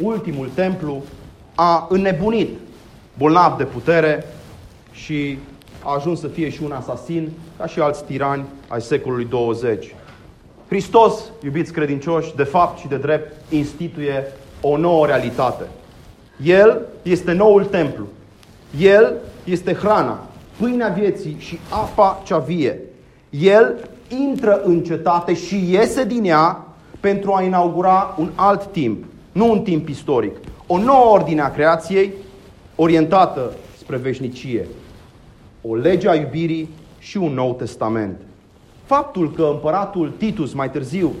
ultimul 0.00 0.50
templu, 0.54 1.02
a 1.54 1.86
înnebunit 1.90 2.48
bolnav 3.18 3.56
de 3.56 3.64
putere 3.64 4.24
și 4.92 5.38
a 5.82 5.94
ajuns 5.94 6.20
să 6.20 6.28
fie 6.28 6.48
și 6.48 6.62
un 6.62 6.72
asasin, 6.72 7.30
ca 7.58 7.66
și 7.66 7.80
alți 7.80 8.04
tirani 8.04 8.44
ai 8.68 8.80
secolului 8.80 9.24
20. 9.24 9.94
Hristos, 10.68 11.22
iubiți 11.44 11.72
credincioși, 11.72 12.36
de 12.36 12.42
fapt 12.42 12.78
și 12.78 12.88
de 12.88 12.96
drept, 12.96 13.52
instituie 13.52 14.24
o 14.60 14.76
nouă 14.76 15.06
realitate. 15.06 15.64
El 16.44 16.86
este 17.02 17.32
noul 17.32 17.64
templu. 17.64 18.06
El 18.78 19.14
este 19.44 19.72
hrana, 19.72 20.26
pâinea 20.58 20.88
vieții 20.88 21.36
și 21.38 21.58
apa 21.68 22.22
cea 22.24 22.38
vie. 22.38 22.80
El 23.30 23.88
intră 24.08 24.62
în 24.64 24.82
cetate 24.82 25.34
și 25.34 25.70
iese 25.70 26.04
din 26.04 26.24
ea 26.24 26.66
pentru 27.00 27.32
a 27.32 27.42
inaugura 27.42 28.14
un 28.18 28.30
alt 28.34 28.72
timp, 28.72 29.04
nu 29.32 29.50
un 29.50 29.60
timp 29.60 29.88
istoric. 29.88 30.36
O 30.66 30.78
nouă 30.78 31.12
ordine 31.12 31.40
a 31.40 31.50
creației 31.50 32.12
orientată 32.74 33.52
spre 33.78 33.96
veșnicie. 33.96 34.66
O 35.62 35.74
lege 35.74 36.08
a 36.08 36.14
iubirii 36.14 36.68
și 36.98 37.16
un 37.16 37.32
nou 37.32 37.54
testament. 37.54 38.20
Faptul 38.84 39.32
că 39.32 39.48
împăratul 39.52 40.12
Titus 40.16 40.52
mai 40.52 40.70
târziu 40.70 41.12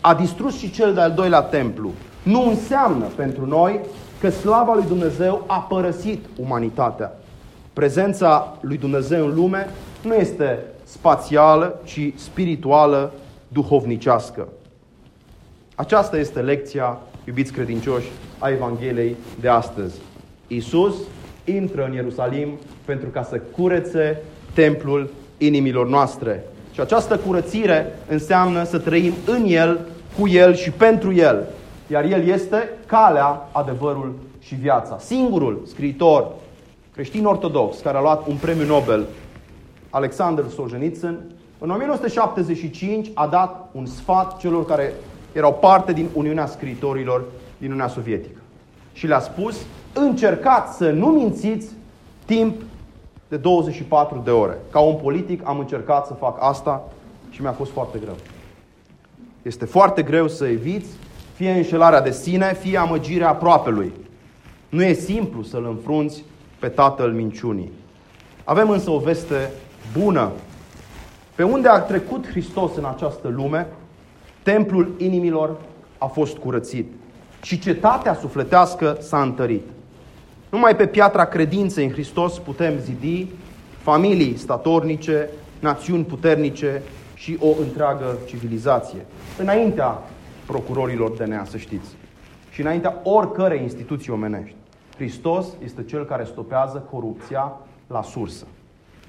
a 0.00 0.14
distrus 0.14 0.58
și 0.58 0.70
cel 0.70 0.94
de-al 0.94 1.12
doilea 1.12 1.40
templu 1.40 1.90
nu 2.22 2.48
înseamnă 2.48 3.04
pentru 3.04 3.46
noi 3.46 3.80
că 4.24 4.30
slava 4.30 4.74
lui 4.74 4.84
Dumnezeu 4.88 5.44
a 5.46 5.58
părăsit 5.58 6.24
umanitatea. 6.36 7.12
Prezența 7.72 8.58
lui 8.60 8.76
Dumnezeu 8.76 9.26
în 9.26 9.34
lume 9.34 9.68
nu 10.02 10.14
este 10.14 10.58
spațială, 10.84 11.80
ci 11.84 12.12
spirituală, 12.16 13.12
duhovnicească. 13.48 14.48
Aceasta 15.74 16.18
este 16.18 16.40
lecția, 16.40 16.98
iubiți 17.24 17.52
credincioși, 17.52 18.10
a 18.38 18.48
Evangheliei 18.48 19.16
de 19.40 19.48
astăzi. 19.48 19.96
Iisus 20.46 20.94
intră 21.44 21.84
în 21.84 21.92
Ierusalim 21.92 22.48
pentru 22.84 23.08
ca 23.08 23.22
să 23.22 23.40
curețe 23.56 24.22
templul 24.54 25.10
inimilor 25.38 25.88
noastre. 25.88 26.44
Și 26.72 26.80
această 26.80 27.16
curățire 27.16 27.98
înseamnă 28.08 28.64
să 28.64 28.78
trăim 28.78 29.12
în 29.26 29.44
El, 29.46 29.80
cu 30.18 30.28
El 30.28 30.54
și 30.54 30.70
pentru 30.70 31.12
El. 31.12 31.44
Iar 31.94 32.04
El 32.04 32.26
este 32.26 32.68
calea, 32.86 33.48
adevărul 33.52 34.14
și 34.38 34.54
viața. 34.54 34.98
Singurul 34.98 35.62
scriitor 35.66 36.30
creștin 36.92 37.24
ortodox 37.24 37.78
care 37.78 37.96
a 37.96 38.00
luat 38.00 38.26
un 38.26 38.36
premiu 38.36 38.66
Nobel, 38.66 39.06
Alexander 39.90 40.44
Solzhenitsyn, 40.48 41.18
în 41.58 41.70
1975 41.70 43.10
a 43.14 43.26
dat 43.26 43.68
un 43.72 43.86
sfat 43.86 44.38
celor 44.38 44.64
care 44.64 44.92
erau 45.32 45.54
parte 45.54 45.92
din 45.92 46.08
Uniunea 46.14 46.46
Scriitorilor 46.46 47.24
din 47.58 47.66
Uniunea 47.66 47.88
Sovietică. 47.88 48.40
Și 48.92 49.06
le-a 49.06 49.20
spus, 49.20 49.56
încercați 49.92 50.76
să 50.76 50.90
nu 50.90 51.06
mințiți 51.06 51.68
timp 52.24 52.62
de 53.28 53.36
24 53.36 54.20
de 54.24 54.30
ore. 54.30 54.58
Ca 54.70 54.80
un 54.80 54.94
politic 55.02 55.40
am 55.44 55.58
încercat 55.58 56.06
să 56.06 56.14
fac 56.14 56.36
asta 56.40 56.88
și 57.30 57.40
mi-a 57.42 57.52
fost 57.52 57.70
foarte 57.70 57.98
greu. 57.98 58.16
Este 59.42 59.64
foarte 59.64 60.02
greu 60.02 60.28
să 60.28 60.46
eviți 60.46 60.88
fie 61.34 61.50
înșelarea 61.50 62.00
de 62.00 62.10
sine, 62.10 62.54
fie 62.60 62.78
amăgirea 62.78 63.28
aproapelui. 63.28 63.92
Nu 64.68 64.82
e 64.82 64.92
simplu 64.92 65.42
să-l 65.42 65.64
înfrunți 65.64 66.24
pe 66.58 66.68
tatăl 66.68 67.12
minciunii. 67.12 67.72
Avem 68.44 68.70
însă 68.70 68.90
o 68.90 68.98
veste 68.98 69.50
bună. 69.98 70.30
Pe 71.34 71.42
unde 71.42 71.68
a 71.68 71.78
trecut 71.78 72.28
Hristos 72.28 72.76
în 72.76 72.84
această 72.84 73.28
lume, 73.28 73.66
templul 74.42 74.94
inimilor 74.98 75.56
a 75.98 76.06
fost 76.06 76.36
curățit 76.36 76.92
și 77.42 77.58
cetatea 77.58 78.14
sufletească 78.14 78.96
s-a 79.00 79.22
întărit. 79.22 79.62
Numai 80.50 80.76
pe 80.76 80.86
piatra 80.86 81.24
credinței 81.24 81.84
în 81.84 81.90
Hristos 81.90 82.38
putem 82.38 82.78
zidi 82.78 83.28
familii 83.82 84.36
statornice, 84.36 85.28
națiuni 85.60 86.04
puternice 86.04 86.82
și 87.14 87.36
o 87.40 87.48
întreagă 87.60 88.18
civilizație. 88.26 89.06
Înaintea 89.38 90.02
procurorilor 90.46 91.10
DNA, 91.10 91.44
să 91.44 91.56
știți. 91.56 91.88
Și 92.50 92.60
înaintea 92.60 93.00
oricărei 93.02 93.62
instituții 93.62 94.12
omenești. 94.12 94.56
Hristos 94.96 95.46
este 95.64 95.84
cel 95.84 96.04
care 96.04 96.24
stopează 96.24 96.78
corupția 96.90 97.52
la 97.86 98.02
sursă. 98.02 98.46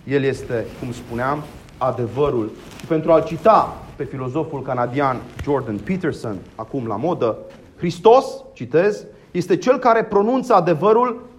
El 0.08 0.24
este, 0.24 0.66
cum 0.80 0.92
spuneam, 0.92 1.44
adevărul. 1.78 2.52
Și 2.80 2.86
pentru 2.86 3.12
a-l 3.12 3.24
cita 3.24 3.78
pe 3.96 4.04
filozoful 4.04 4.62
canadian 4.62 5.18
Jordan 5.44 5.78
Peterson, 5.78 6.38
acum 6.56 6.88
la 6.88 6.96
modă, 6.96 7.38
Hristos, 7.78 8.44
citez, 8.54 9.06
este 9.32 9.58
cel 9.58 9.78
care 9.78 10.04
pronunță 10.04 10.54
adevărul 10.54 11.30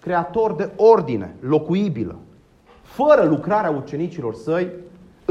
creator 0.00 0.52
de 0.54 0.70
ordine, 0.76 1.34
locuibilă. 1.40 2.16
Fără 2.82 3.24
lucrarea 3.24 3.70
ucenicilor 3.70 4.34
săi, 4.34 4.68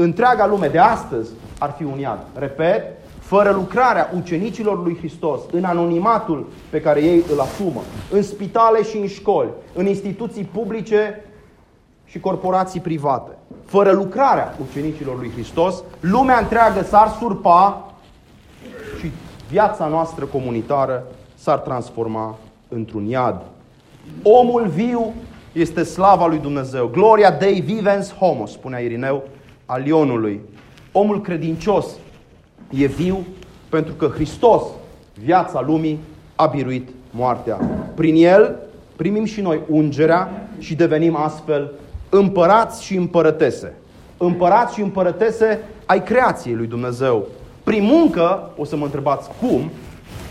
întreaga 0.02 0.46
lume 0.46 0.68
de 0.68 0.78
astăzi 0.78 1.30
ar 1.58 1.74
fi 1.76 1.84
un 1.84 1.98
iad. 1.98 2.18
Repet, 2.34 2.82
fără 3.18 3.50
lucrarea 3.50 4.10
ucenicilor 4.16 4.82
lui 4.82 4.96
Hristos, 4.96 5.40
în 5.52 5.64
anonimatul 5.64 6.46
pe 6.70 6.80
care 6.80 7.02
ei 7.02 7.24
îl 7.32 7.40
asumă, 7.40 7.80
în 8.10 8.22
spitale 8.22 8.82
și 8.82 8.96
în 8.96 9.06
școli, 9.06 9.48
în 9.74 9.86
instituții 9.86 10.44
publice 10.44 11.24
și 12.04 12.20
corporații 12.20 12.80
private, 12.80 13.30
fără 13.64 13.90
lucrarea 13.90 14.56
ucenicilor 14.68 15.18
lui 15.18 15.30
Hristos, 15.30 15.82
lumea 16.00 16.38
întreagă 16.38 16.82
s-ar 16.82 17.08
surpa 17.20 17.92
și 18.98 19.10
viața 19.50 19.86
noastră 19.86 20.24
comunitară 20.24 21.04
s-ar 21.34 21.58
transforma 21.58 22.38
într-un 22.68 23.06
iad. 23.06 23.42
Omul 24.22 24.66
viu 24.66 25.12
este 25.52 25.82
slava 25.82 26.26
lui 26.26 26.38
Dumnezeu. 26.38 26.86
Gloria 26.86 27.30
Dei 27.30 27.60
vivens 27.60 28.14
homo, 28.14 28.46
spunea 28.46 28.78
Irineu 28.78 29.22
al 29.70 29.86
Ionului. 29.86 30.40
Omul 30.92 31.20
credincios 31.20 31.86
e 32.70 32.86
viu 32.86 33.24
pentru 33.68 33.92
că 33.92 34.06
Hristos, 34.06 34.62
viața 35.24 35.60
lumii, 35.66 35.98
a 36.34 36.46
biruit 36.46 36.88
moartea. 37.10 37.58
Prin 37.94 38.14
El 38.14 38.56
primim 38.96 39.24
și 39.24 39.40
noi 39.40 39.60
ungerea 39.68 40.48
și 40.58 40.74
devenim 40.74 41.16
astfel 41.16 41.72
împărați 42.08 42.84
și 42.84 42.96
împărătese. 42.96 43.74
Împărați 44.16 44.74
și 44.74 44.80
împărătese 44.80 45.58
ai 45.86 46.02
creației 46.02 46.54
lui 46.54 46.66
Dumnezeu. 46.66 47.26
Prin 47.62 47.84
muncă, 47.84 48.50
o 48.56 48.64
să 48.64 48.76
mă 48.76 48.84
întrebați 48.84 49.30
cum, 49.40 49.70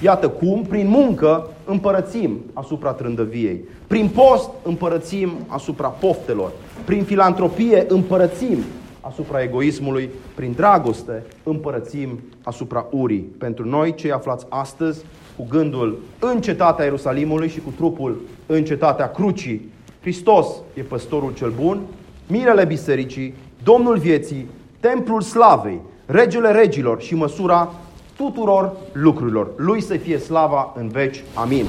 iată 0.01 0.29
cum, 0.29 0.61
prin 0.61 0.87
muncă 0.87 1.47
împărățim 1.65 2.39
asupra 2.53 2.91
trândăviei. 2.91 3.59
Prin 3.87 4.07
post 4.07 4.49
împărățim 4.63 5.31
asupra 5.47 5.87
poftelor. 5.87 6.51
Prin 6.85 7.03
filantropie 7.03 7.85
împărățim 7.87 8.57
asupra 9.01 9.41
egoismului, 9.41 10.09
prin 10.35 10.51
dragoste 10.55 11.23
împărățim 11.43 12.19
asupra 12.43 12.85
urii. 12.91 13.35
Pentru 13.37 13.65
noi, 13.65 13.95
cei 13.95 14.11
aflați 14.11 14.45
astăzi, 14.49 15.03
cu 15.37 15.45
gândul 15.49 15.99
în 16.19 16.41
cetatea 16.41 16.85
Ierusalimului 16.85 17.49
și 17.49 17.59
cu 17.59 17.73
trupul 17.75 18.21
în 18.45 18.63
cetatea 18.63 19.11
crucii, 19.11 19.71
Hristos 20.01 20.47
e 20.73 20.81
păstorul 20.81 21.33
cel 21.33 21.53
bun, 21.61 21.81
mirele 22.27 22.65
bisericii, 22.65 23.33
Domnul 23.63 23.97
vieții, 23.97 24.47
templul 24.79 25.21
slavei, 25.21 25.81
regele 26.05 26.51
regilor 26.51 27.01
și 27.01 27.15
măsura 27.15 27.73
tuturor 28.15 28.75
lucrurilor. 28.91 29.51
Lui 29.55 29.81
să 29.81 29.97
fie 29.97 30.17
slava 30.17 30.73
în 30.77 30.87
veci. 30.87 31.23
Amin. 31.33 31.65